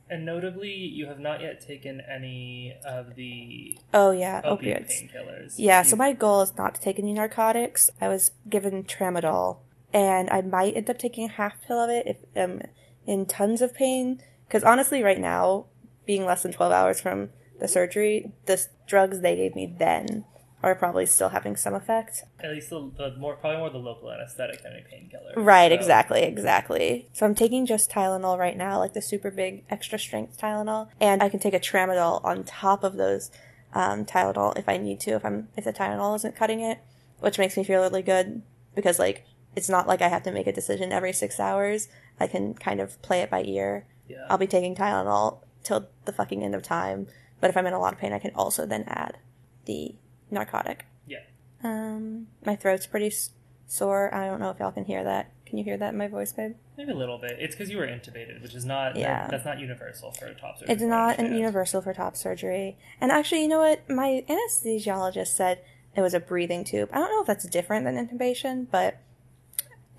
And 0.10 0.26
notably, 0.26 0.72
you 0.72 1.08
have 1.08 1.20
not 1.20 1.42
yet 1.42 1.66
taken 1.66 2.00
any 2.00 2.76
of 2.86 3.16
the 3.16 3.78
oh 3.94 4.12
yeah, 4.12 4.42
opiate 4.44 4.88
opioids. 4.88 5.12
painkillers. 5.12 5.54
Yeah, 5.58 5.82
so 5.82 5.96
my 5.96 6.14
goal 6.14 6.42
is 6.42 6.56
not 6.58 6.76
to 6.76 6.82
take 6.82 7.00
any 7.00 7.14
narcotics. 7.14 7.90
I 8.00 8.08
was 8.08 8.32
given 8.48 8.84
tramadol, 8.84 9.58
and 9.92 10.30
I 10.30 10.42
might 10.42 10.78
end 10.78 10.90
up 10.90 11.00
taking 11.00 11.26
a 11.26 11.32
half 11.32 11.60
pill 11.66 11.80
of 11.80 11.90
it 11.90 12.06
if 12.06 12.18
I'm 12.36 12.62
in 13.08 13.26
tons 13.26 13.62
of 13.62 13.74
pain. 13.74 14.22
Because 14.48 14.64
honestly, 14.64 15.02
right 15.02 15.20
now, 15.20 15.66
being 16.06 16.24
less 16.24 16.44
than 16.44 16.52
12 16.52 16.72
hours 16.72 17.02
from 17.02 17.30
the 17.60 17.68
surgery, 17.68 18.32
the 18.46 18.64
drugs 18.88 19.22
they 19.22 19.36
gave 19.36 19.56
me 19.56 19.76
then 19.80 20.26
are 20.66 20.76
probably 20.76 21.06
still 21.06 21.30
having 21.30 21.56
some 21.56 21.74
effect. 21.76 22.24
at 22.40 22.50
least 22.52 22.70
the, 22.72 22.92
the 22.98 23.16
more 23.18 23.36
probably 23.36 23.60
more 23.60 23.70
the 23.70 23.78
local 23.78 24.12
anesthetic 24.12 24.64
than 24.64 24.74
a 24.74 24.82
painkiller. 24.90 25.34
Right, 25.38 25.70
So- 25.72 25.76
exactly, 25.76 26.24
exactly. 26.24 27.08
So 27.14 27.26
I'm 27.26 27.36
taking 27.36 27.66
just 27.66 27.92
Tylenol 27.92 28.38
right 28.38 28.58
now, 28.58 28.80
like 28.80 28.94
the 28.94 29.02
super 29.02 29.30
big 29.32 29.64
extra 29.70 30.00
strength 30.00 30.40
Tylenol, 30.40 30.90
and 31.00 31.22
I 31.22 31.30
can 31.30 31.40
take 31.40 31.54
a 31.54 31.60
tramadol 31.60 32.24
on 32.26 32.44
top 32.44 32.84
of 32.84 32.96
those 32.98 33.32
um, 33.74 34.06
Tylenol 34.06 34.58
if 34.58 34.68
I 34.68 34.78
need 34.78 35.00
to, 35.02 35.12
if 35.12 35.24
I'm 35.26 35.50
if 35.56 35.66
the 35.66 35.74
Tylenol 35.74 36.16
isn't 36.16 36.36
cutting 36.36 36.62
it, 36.62 36.80
which 37.20 37.38
makes 37.38 37.56
me 37.58 37.64
feel 37.64 37.82
really 37.82 38.02
good 38.02 38.42
because 38.74 38.98
like 39.00 39.26
it's 39.56 39.70
not 39.70 39.88
like 39.88 40.02
I 40.02 40.08
have 40.10 40.24
to 40.24 40.32
make 40.32 40.48
a 40.48 40.52
decision 40.52 40.92
every 40.92 41.14
six 41.14 41.40
hours. 41.40 41.88
I 42.20 42.28
can 42.28 42.56
kind 42.56 42.80
of 42.80 43.02
play 43.02 43.22
it 43.22 43.30
by 43.30 43.44
ear. 43.44 43.86
Yeah. 44.08 44.26
I'll 44.30 44.38
be 44.38 44.48
taking 44.48 44.76
Tylenol 44.76 45.40
till 45.64 45.88
the 46.06 46.12
fucking 46.14 46.44
end 46.44 46.56
of 46.56 46.64
time, 46.64 47.08
but 47.40 47.50
if 47.50 47.56
I'm 47.58 47.66
in 47.68 47.74
a 47.74 47.80
lot 47.80 47.94
of 47.94 48.00
pain, 48.00 48.14
I 48.14 48.20
can 48.20 48.32
also 48.36 48.66
then 48.66 48.84
add 48.88 49.18
the 49.66 49.96
narcotic. 50.32 50.86
Yeah. 51.08 51.20
Um, 51.64 52.28
my 52.46 52.56
throat's 52.56 52.86
pretty 52.88 53.08
s- 53.08 53.32
sore. 53.68 54.14
I 54.14 54.28
don't 54.28 54.40
know 54.40 54.50
if 54.50 54.60
y'all 54.60 54.72
can 54.72 54.86
hear 54.86 55.04
that. 55.04 55.32
Can 55.46 55.58
you 55.58 55.64
hear 55.64 55.78
that 55.78 55.94
in 55.94 55.98
my 55.98 56.08
voice, 56.08 56.32
babe? 56.34 56.56
Maybe 56.78 56.92
a 56.92 56.96
little 56.96 57.18
bit. 57.18 57.38
It's 57.40 57.56
because 57.56 57.70
you 57.70 57.78
were 57.78 57.88
intubated, 57.88 58.42
which 58.42 58.56
is 58.56 58.66
not. 58.66 58.96
Yeah. 58.96 59.28
That's 59.30 59.46
not 59.46 59.60
universal 59.60 60.12
for 60.12 60.34
top 60.34 60.58
surgery. 60.58 60.74
It's 60.74 60.84
not 60.84 61.20
an 61.20 61.34
universal 61.36 61.82
for 61.82 61.94
top 61.94 62.16
surgery. 62.18 62.78
And 63.00 63.12
actually, 63.12 63.44
you 63.44 63.48
know 63.48 63.60
what? 63.60 63.90
My 63.90 64.24
anesthesiologist 64.28 65.28
said 65.28 65.62
it 65.96 66.02
was 66.02 66.14
a 66.14 66.20
breathing 66.20 66.64
tube. 66.64 66.90
I 66.92 66.98
don't 66.98 67.10
know 67.12 67.22
if 67.22 67.28
that's 67.28 67.48
different 67.48 67.86
than 67.86 67.96
intubation, 67.96 68.68
but 68.70 68.98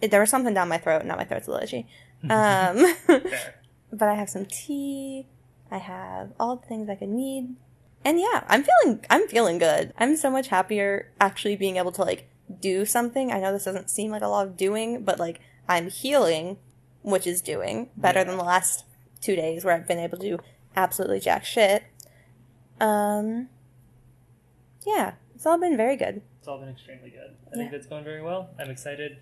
it, 0.02 0.10
there 0.10 0.20
was 0.20 0.30
something 0.30 0.52
down 0.52 0.68
my 0.68 0.78
throat. 0.78 1.04
Now 1.04 1.16
my 1.16 1.24
throat's 1.24 1.46
a 1.46 1.50
little 1.50 1.64
itchy. 1.64 1.86
Um, 2.28 2.94
but 3.92 4.08
I 4.08 4.14
have 4.14 4.28
some 4.30 4.46
tea. 4.46 5.26
I 5.70 5.78
have 5.78 6.32
all 6.40 6.56
the 6.56 6.66
things 6.66 6.88
I 6.88 6.94
could 6.96 7.10
need. 7.10 7.54
And 8.06 8.20
yeah, 8.20 8.44
I'm 8.46 8.62
feeling 8.62 9.04
I'm 9.10 9.26
feeling 9.26 9.58
good. 9.58 9.92
I'm 9.98 10.14
so 10.16 10.30
much 10.30 10.46
happier 10.46 11.10
actually 11.20 11.56
being 11.56 11.76
able 11.76 11.90
to 11.90 12.02
like 12.02 12.28
do 12.60 12.86
something. 12.86 13.32
I 13.32 13.40
know 13.40 13.52
this 13.52 13.64
doesn't 13.64 13.90
seem 13.90 14.12
like 14.12 14.22
a 14.22 14.28
lot 14.28 14.46
of 14.46 14.56
doing, 14.56 15.02
but 15.02 15.18
like 15.18 15.40
I'm 15.68 15.90
healing, 15.90 16.58
which 17.02 17.26
is 17.26 17.42
doing 17.42 17.90
better 17.96 18.22
than 18.22 18.36
the 18.36 18.44
last 18.44 18.84
2 19.22 19.34
days 19.34 19.64
where 19.64 19.74
I've 19.74 19.88
been 19.88 19.98
able 19.98 20.18
to 20.18 20.36
do 20.36 20.38
absolutely 20.76 21.18
jack 21.18 21.44
shit. 21.44 21.82
Um 22.80 23.48
yeah, 24.86 25.14
it's 25.34 25.44
all 25.44 25.58
been 25.58 25.76
very 25.76 25.96
good. 25.96 26.22
It's 26.38 26.46
all 26.46 26.60
been 26.60 26.68
extremely 26.68 27.10
good. 27.10 27.34
I 27.52 27.56
think 27.56 27.72
Yeah. 27.72 27.78
it's 27.78 27.88
going 27.88 28.04
very 28.04 28.22
well. 28.22 28.50
I'm 28.56 28.70
excited. 28.70 29.16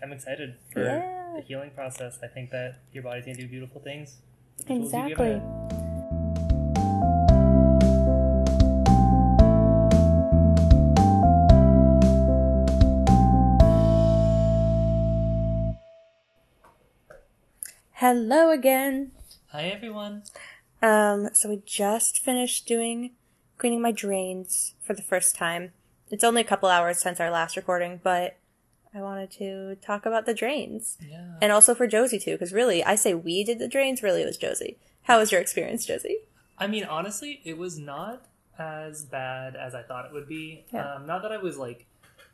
I'm 0.00 0.12
excited 0.12 0.54
for 0.72 0.84
Yeah. 0.84 1.32
the 1.34 1.42
healing 1.42 1.70
process. 1.74 2.20
I 2.22 2.28
think 2.28 2.50
that 2.50 2.76
your 2.92 3.02
body's 3.02 3.24
gonna 3.24 3.36
do 3.36 3.48
beautiful 3.48 3.80
things. 3.80 4.18
Exactly. 4.68 5.42
Hello 18.00 18.50
again. 18.50 19.12
Hi 19.52 19.68
everyone. 19.68 20.24
Um, 20.82 21.30
so 21.32 21.48
we 21.48 21.62
just 21.64 22.22
finished 22.22 22.66
doing 22.66 23.12
cleaning 23.56 23.80
my 23.80 23.90
drains 23.90 24.74
for 24.82 24.92
the 24.92 25.00
first 25.00 25.34
time. 25.34 25.72
It's 26.10 26.22
only 26.22 26.42
a 26.42 26.44
couple 26.44 26.68
hours 26.68 26.98
since 26.98 27.20
our 27.20 27.30
last 27.30 27.56
recording, 27.56 28.02
but 28.04 28.36
I 28.94 29.00
wanted 29.00 29.30
to 29.38 29.76
talk 29.76 30.04
about 30.04 30.26
the 30.26 30.34
drains. 30.34 30.98
Yeah. 31.00 31.36
And 31.40 31.52
also 31.52 31.74
for 31.74 31.86
Josie 31.86 32.18
too, 32.18 32.32
because 32.32 32.52
really, 32.52 32.84
I 32.84 32.96
say 32.96 33.14
we 33.14 33.42
did 33.44 33.58
the 33.58 33.66
drains, 33.66 34.02
really 34.02 34.20
it 34.20 34.26
was 34.26 34.36
Josie. 34.36 34.76
How 35.04 35.18
was 35.18 35.32
your 35.32 35.40
experience, 35.40 35.86
Josie? 35.86 36.18
I 36.58 36.66
mean, 36.66 36.84
honestly, 36.84 37.40
it 37.44 37.56
was 37.56 37.78
not 37.78 38.26
as 38.58 39.06
bad 39.06 39.56
as 39.56 39.74
I 39.74 39.82
thought 39.82 40.04
it 40.04 40.12
would 40.12 40.28
be. 40.28 40.66
Yeah. 40.70 40.96
Um, 40.96 41.06
not 41.06 41.22
that 41.22 41.32
I 41.32 41.38
was 41.38 41.56
like 41.56 41.86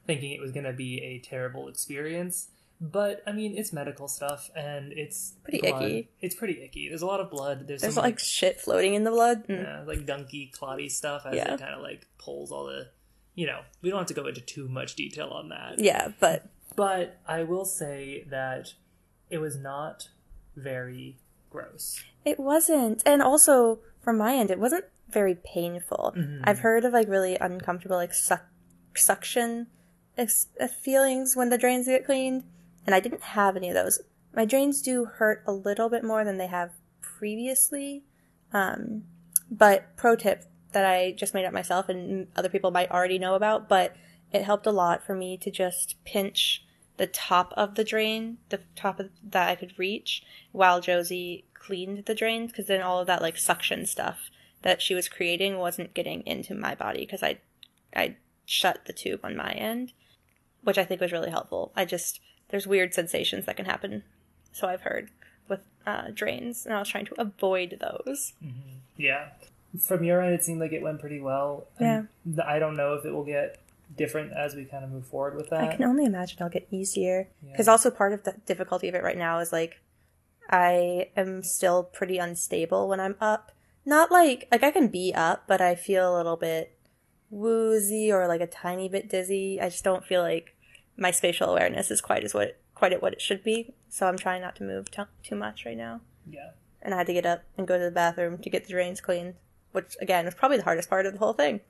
thinking 0.08 0.32
it 0.32 0.40
was 0.40 0.50
going 0.50 0.66
to 0.66 0.72
be 0.72 1.00
a 1.02 1.20
terrible 1.20 1.68
experience, 1.68 2.48
but 2.82 3.22
I 3.26 3.32
mean, 3.32 3.56
it's 3.56 3.72
medical 3.72 4.08
stuff 4.08 4.50
and 4.56 4.92
it's 4.92 5.34
Pretty 5.44 5.60
blood. 5.60 5.82
icky. 5.84 6.10
It's 6.20 6.34
pretty 6.34 6.60
icky. 6.62 6.88
There's 6.88 7.02
a 7.02 7.06
lot 7.06 7.20
of 7.20 7.30
blood. 7.30 7.68
There's, 7.68 7.80
There's 7.82 7.94
some 7.94 8.02
like 8.02 8.18
shit 8.18 8.60
floating 8.60 8.94
in 8.94 9.04
the 9.04 9.10
blood. 9.12 9.46
Mm. 9.46 9.62
yeah, 9.62 9.82
like 9.86 10.04
gunky, 10.04 10.50
clotty 10.52 10.88
stuff 10.90 11.22
as 11.24 11.36
Yeah. 11.36 11.54
it 11.54 11.60
kind 11.60 11.74
of 11.74 11.80
like 11.82 12.06
pulls 12.18 12.50
all 12.52 12.66
the. 12.66 12.88
You 13.36 13.46
know, 13.46 13.60
we 13.80 13.88
don't 13.88 13.98
have 14.00 14.08
to 14.08 14.14
go 14.14 14.26
into 14.26 14.40
too 14.42 14.68
much 14.68 14.94
detail 14.96 15.28
on 15.28 15.48
that. 15.50 15.78
Yeah, 15.78 16.08
but 16.20 16.46
But 16.76 17.18
I 17.26 17.44
will 17.44 17.64
say 17.64 18.24
that 18.28 18.74
it 19.30 19.38
was 19.38 19.56
not 19.56 20.08
very 20.56 21.16
gross. 21.50 22.02
It 22.24 22.38
wasn't. 22.38 23.02
And 23.06 23.22
also, 23.22 23.78
from 24.02 24.18
my 24.18 24.34
end, 24.34 24.50
it 24.50 24.58
wasn't 24.58 24.84
very 25.08 25.34
painful. 25.34 26.14
I've 26.44 26.58
heard 26.58 26.84
of 26.84 26.92
like 26.92 27.08
really 27.08 27.36
uncomfortable, 27.36 27.96
like 27.96 28.12
suck- 28.12 28.48
suction 28.96 29.66
ex- 30.18 30.48
feelings 30.82 31.34
when 31.36 31.48
the 31.50 31.58
drains 31.58 31.86
get 31.86 32.04
cleaned, 32.04 32.44
and 32.86 32.94
I 32.94 33.00
didn't 33.00 33.22
have 33.22 33.56
any 33.56 33.68
of 33.68 33.74
those. 33.74 34.00
My 34.34 34.44
drains 34.44 34.82
do 34.82 35.04
hurt 35.04 35.42
a 35.46 35.52
little 35.52 35.88
bit 35.88 36.04
more 36.04 36.24
than 36.24 36.38
they 36.38 36.46
have 36.46 36.70
previously. 37.00 38.04
Um, 38.52 39.04
but 39.50 39.96
pro 39.96 40.16
tip 40.16 40.46
that 40.72 40.84
I 40.84 41.12
just 41.12 41.34
made 41.34 41.44
up 41.44 41.52
myself 41.52 41.88
and 41.88 42.28
other 42.34 42.48
people 42.48 42.70
might 42.70 42.90
already 42.90 43.18
know 43.18 43.34
about, 43.34 43.68
but 43.68 43.94
it 44.32 44.44
helped 44.44 44.66
a 44.66 44.72
lot 44.72 45.04
for 45.04 45.14
me 45.14 45.36
to 45.38 45.50
just 45.50 46.02
pinch 46.04 46.64
the 46.96 47.06
top 47.06 47.52
of 47.56 47.74
the 47.74 47.84
drain, 47.84 48.38
the 48.48 48.60
top 48.74 48.98
of, 48.98 49.10
that 49.22 49.48
I 49.48 49.54
could 49.54 49.78
reach, 49.78 50.22
while 50.52 50.80
Josie 50.80 51.44
cleaned 51.54 52.06
the 52.06 52.14
drains, 52.14 52.50
because 52.50 52.66
then 52.66 52.80
all 52.82 53.00
of 53.00 53.06
that 53.06 53.22
like 53.22 53.36
suction 53.36 53.86
stuff 53.86 54.30
that 54.62 54.80
she 54.80 54.94
was 54.94 55.08
creating 55.08 55.58
wasn't 55.58 55.94
getting 55.94 56.22
into 56.26 56.54
my 56.54 56.74
body 56.74 57.00
because 57.00 57.22
I, 57.22 57.38
I 57.94 58.16
shut 58.46 58.84
the 58.86 58.92
tube 58.92 59.20
on 59.24 59.36
my 59.36 59.52
end, 59.52 59.92
which 60.62 60.78
I 60.78 60.84
think 60.84 61.00
was 61.00 61.12
really 61.12 61.30
helpful. 61.30 61.72
I 61.76 61.84
just 61.84 62.20
there's 62.52 62.66
weird 62.68 62.94
sensations 62.94 63.46
that 63.46 63.56
can 63.56 63.64
happen, 63.64 64.04
so 64.52 64.68
I've 64.68 64.82
heard 64.82 65.10
with 65.48 65.60
uh, 65.84 66.10
drains, 66.14 66.64
and 66.64 66.74
I 66.74 66.78
was 66.78 66.88
trying 66.88 67.06
to 67.06 67.20
avoid 67.20 67.78
those. 67.80 68.34
Yeah. 68.96 69.30
From 69.80 70.04
your 70.04 70.20
end, 70.22 70.34
it 70.34 70.44
seemed 70.44 70.60
like 70.60 70.72
it 70.72 70.82
went 70.82 71.00
pretty 71.00 71.20
well. 71.20 71.66
Yeah. 71.80 72.02
I 72.46 72.60
don't 72.60 72.76
know 72.76 72.94
if 72.94 73.04
it 73.04 73.10
will 73.10 73.24
get 73.24 73.58
different 73.96 74.32
as 74.32 74.54
we 74.54 74.64
kind 74.64 74.84
of 74.84 74.90
move 74.90 75.06
forward 75.06 75.34
with 75.34 75.50
that. 75.50 75.64
I 75.64 75.74
can 75.74 75.84
only 75.84 76.04
imagine 76.04 76.36
it'll 76.38 76.50
get 76.50 76.68
easier. 76.70 77.28
Because 77.50 77.68
also 77.68 77.90
part 77.90 78.12
of 78.12 78.22
the 78.24 78.34
difficulty 78.46 78.88
of 78.88 78.94
it 78.94 79.02
right 79.02 79.18
now 79.18 79.38
is 79.38 79.52
like 79.52 79.80
I 80.50 81.08
am 81.16 81.42
still 81.42 81.82
pretty 81.82 82.18
unstable 82.18 82.88
when 82.88 83.00
I'm 83.00 83.16
up. 83.20 83.52
Not 83.84 84.12
like 84.12 84.46
like 84.52 84.62
I 84.62 84.70
can 84.70 84.88
be 84.88 85.12
up, 85.14 85.44
but 85.46 85.60
I 85.60 85.74
feel 85.74 86.14
a 86.14 86.16
little 86.16 86.36
bit 86.36 86.76
woozy 87.30 88.12
or 88.12 88.28
like 88.28 88.42
a 88.42 88.46
tiny 88.46 88.88
bit 88.88 89.08
dizzy. 89.08 89.58
I 89.60 89.70
just 89.70 89.84
don't 89.84 90.04
feel 90.04 90.22
like 90.22 90.54
my 90.96 91.10
spatial 91.10 91.50
awareness 91.50 91.90
is 91.90 92.00
quite 92.00 92.24
as 92.24 92.34
what 92.34 92.56
quite 92.74 92.92
at 92.92 93.00
what 93.02 93.12
it 93.12 93.20
should 93.22 93.42
be. 93.44 93.72
So 93.88 94.06
I'm 94.06 94.16
trying 94.18 94.40
not 94.42 94.56
to 94.56 94.64
move 94.64 94.90
t- 94.90 95.02
too 95.22 95.36
much 95.36 95.64
right 95.64 95.76
now. 95.76 96.00
Yeah. 96.30 96.50
And 96.80 96.92
I 96.94 96.96
had 96.98 97.06
to 97.06 97.12
get 97.12 97.26
up 97.26 97.44
and 97.56 97.66
go 97.66 97.78
to 97.78 97.84
the 97.84 97.90
bathroom 97.90 98.38
to 98.38 98.50
get 98.50 98.64
the 98.64 98.70
drains 98.72 99.00
cleaned, 99.00 99.34
which 99.72 99.96
again 100.00 100.24
was 100.24 100.34
probably 100.34 100.56
the 100.58 100.64
hardest 100.64 100.90
part 100.90 101.06
of 101.06 101.12
the 101.12 101.18
whole 101.18 101.32
thing. 101.32 101.60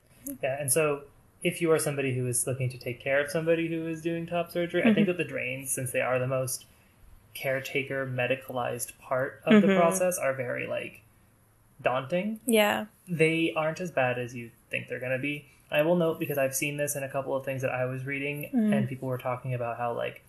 Yeah. 0.41 0.57
And 0.59 0.71
so, 0.71 1.03
if 1.43 1.61
you 1.61 1.71
are 1.71 1.77
somebody 1.79 2.15
who 2.15 2.25
is 2.27 2.47
looking 2.47 2.69
to 2.69 2.77
take 2.77 2.99
care 3.01 3.19
of 3.23 3.29
somebody 3.29 3.67
who 3.67 3.85
is 3.87 4.01
doing 4.01 4.25
top 4.25 4.51
surgery, 4.51 4.81
I 4.81 4.85
Mm-hmm. 4.87 4.93
think 4.95 5.07
that 5.07 5.17
the 5.17 5.23
drains, 5.25 5.71
since 5.71 5.91
they 5.91 5.99
are 6.01 6.17
the 6.17 6.27
most 6.27 6.65
caretaker 7.33 8.05
medicalized 8.07 8.97
part 8.99 9.41
of 9.45 9.61
the 9.61 9.67
Mm-hmm. 9.67 9.77
process, 9.79 10.17
are 10.17 10.33
very 10.33 10.65
like 10.67 11.01
daunting. 11.81 12.39
Yeah. 12.45 12.85
they 13.07 13.53
aren't 13.55 13.81
as 13.81 13.91
bad 13.91 14.17
as 14.17 14.33
you 14.33 14.51
think 14.69 14.87
they're 14.87 14.99
going 14.99 15.11
to 15.11 15.19
be. 15.19 15.45
I 15.73 15.81
will 15.81 15.95
note 15.95 16.19
because 16.19 16.37
I've 16.37 16.55
seen 16.55 16.77
this 16.77 16.95
in 16.95 17.03
a 17.03 17.09
couple 17.09 17.35
of 17.35 17.43
things 17.43 17.61
that 17.63 17.71
I 17.71 17.85
was 17.85 18.05
reading, 18.05 18.49
Mm. 18.53 18.73
and 18.77 18.87
people 18.87 19.07
were 19.09 19.17
talking 19.17 19.53
about 19.53 19.77
how 19.77 19.93
like 19.93 20.23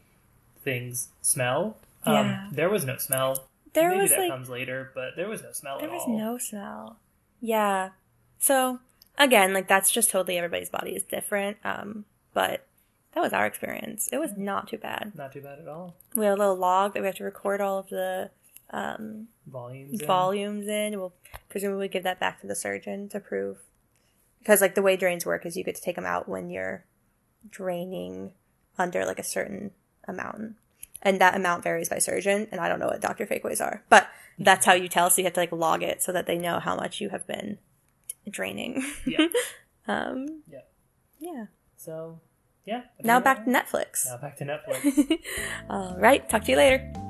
things 0.62 1.09
smell. 1.22 1.76
Yeah. 2.07 2.20
Um, 2.46 2.48
there 2.52 2.68
was 2.70 2.85
no 2.85 2.96
smell. 2.96 3.44
There 3.74 3.90
Maybe 3.90 4.02
was 4.02 4.11
that 4.11 4.20
like 4.20 4.30
comes 4.30 4.48
later, 4.48 4.90
but 4.94 5.16
there 5.16 5.28
was 5.28 5.42
no 5.42 5.52
smell 5.52 5.78
There 5.80 5.90
was 5.90 6.02
all. 6.07 6.16
no 6.18 6.38
smell. 6.38 6.96
Yeah. 7.40 7.90
So 8.38 8.78
again, 9.18 9.52
like 9.52 9.68
that's 9.68 9.90
just 9.90 10.11
totally 10.11 10.37
everybody's 10.38 10.70
body 10.70 10.92
is 10.92 11.02
different. 11.02 11.59
Um, 11.64 12.04
but 12.33 12.66
that 13.12 13.20
was 13.20 13.33
our 13.33 13.46
experience. 13.46 14.09
It 14.12 14.18
was 14.18 14.30
not 14.37 14.68
too 14.68 14.78
bad. 14.78 15.12
Not 15.14 15.33
too 15.33 15.40
bad 15.40 15.59
at 15.61 15.68
all. 15.68 15.94
We 16.16 16.24
had 16.24 16.35
a 16.35 16.37
little 16.37 16.57
log 16.57 16.94
that 16.94 17.00
we 17.00 17.07
have 17.07 17.16
to 17.16 17.24
record 17.24 17.61
all 17.61 17.78
of 17.78 17.88
the 17.88 18.30
um, 18.70 19.28
volumes. 19.46 20.00
in. 20.00 20.07
volumes 20.07 20.66
in. 20.68 20.98
We'll 20.98 21.12
presumably 21.48 21.88
give 21.88 22.02
that 22.04 22.18
back 22.20 22.40
to 22.40 22.46
the 22.46 22.57
surgeon 22.57 23.09
to 23.11 23.20
prove. 23.20 23.59
Because 24.44 24.61
like 24.61 24.74
the 24.74 24.83
way 24.83 24.94
drains 24.94 25.24
work 25.24 25.46
is 25.46 25.57
you 25.57 25.64
get 25.64 25.74
to 25.76 25.80
take 25.80 25.96
them 25.96 26.04
out 26.04 26.28
when 26.28 26.50
you're 26.50 26.85
draining 27.48 28.33
under 28.78 29.07
like 29.07 29.18
a 29.18 29.24
certain 29.24 29.70
amount, 30.07 30.57
and 31.00 31.18
that 31.18 31.35
amount 31.35 31.64
varies 31.64 31.88
by 31.88 31.98
surgeon. 31.98 32.46
And 32.52 32.61
I 32.61 32.68
don't 32.68 32.78
know 32.78 32.88
what 32.88 33.00
doctor 33.00 33.26
fakeaways 33.26 33.62
are, 33.62 33.83
but 33.88 34.07
that's 34.38 34.66
how 34.66 34.74
you 34.74 34.88
tell. 34.88 35.09
So 35.09 35.22
you 35.22 35.24
have 35.24 35.33
to 35.33 35.40
like 35.40 35.50
log 35.50 35.83
it 35.83 36.02
so 36.02 36.12
that 36.12 36.26
they 36.26 36.37
know 36.37 36.61
how 36.61 36.76
much 36.76 37.00
you 37.00 37.09
have 37.09 37.26
been 37.26 37.57
draining. 38.28 38.85
Yeah. 39.07 39.28
um, 39.88 40.42
Yeah. 40.46 40.61
yeah. 41.18 41.46
So, 41.76 42.20
yeah. 42.66 42.83
Now 43.02 43.20
back 43.20 43.46
to 43.46 43.50
Netflix. 43.50 44.04
Now 44.07 44.18
back 44.18 44.37
to 44.38 44.44
Netflix. 44.44 45.18
All 45.70 45.96
right. 45.98 46.28
Talk 46.28 46.44
to 46.44 46.50
you 46.50 46.59
later. 46.59 47.04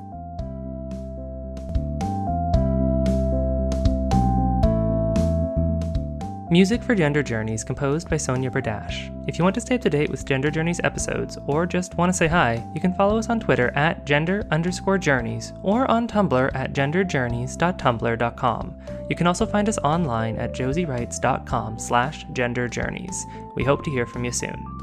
Music 6.51 6.83
for 6.83 6.93
Gender 6.93 7.23
Journeys 7.23 7.63
composed 7.63 8.07
by 8.07 8.17
Sonia 8.17 8.51
Berdash. 8.51 9.11
If 9.27 9.39
you 9.39 9.43
want 9.43 9.55
to 9.55 9.61
stay 9.61 9.73
up 9.75 9.81
to 9.81 9.89
date 9.89 10.11
with 10.11 10.25
Gender 10.25 10.51
Journeys 10.51 10.79
episodes 10.83 11.39
or 11.47 11.65
just 11.65 11.95
want 11.95 12.11
to 12.11 12.17
say 12.17 12.27
hi, 12.27 12.63
you 12.75 12.81
can 12.81 12.93
follow 12.93 13.17
us 13.17 13.29
on 13.29 13.39
Twitter 13.39 13.71
at 13.75 14.05
gender 14.05 14.45
underscore 14.51 14.99
journeys 14.99 15.53
or 15.63 15.89
on 15.89 16.07
Tumblr 16.07 16.53
at 16.53 16.73
genderjourneys.tumblr.com. 16.73 18.75
You 19.09 19.15
can 19.15 19.25
also 19.25 19.47
find 19.47 19.67
us 19.67 19.79
online 19.79 20.37
at 20.37 20.53
josiewrites.com 20.53 21.79
slash 21.79 22.27
genderjourneys. 22.27 23.15
We 23.55 23.63
hope 23.63 23.83
to 23.83 23.89
hear 23.89 24.05
from 24.05 24.23
you 24.23 24.31
soon. 24.31 24.74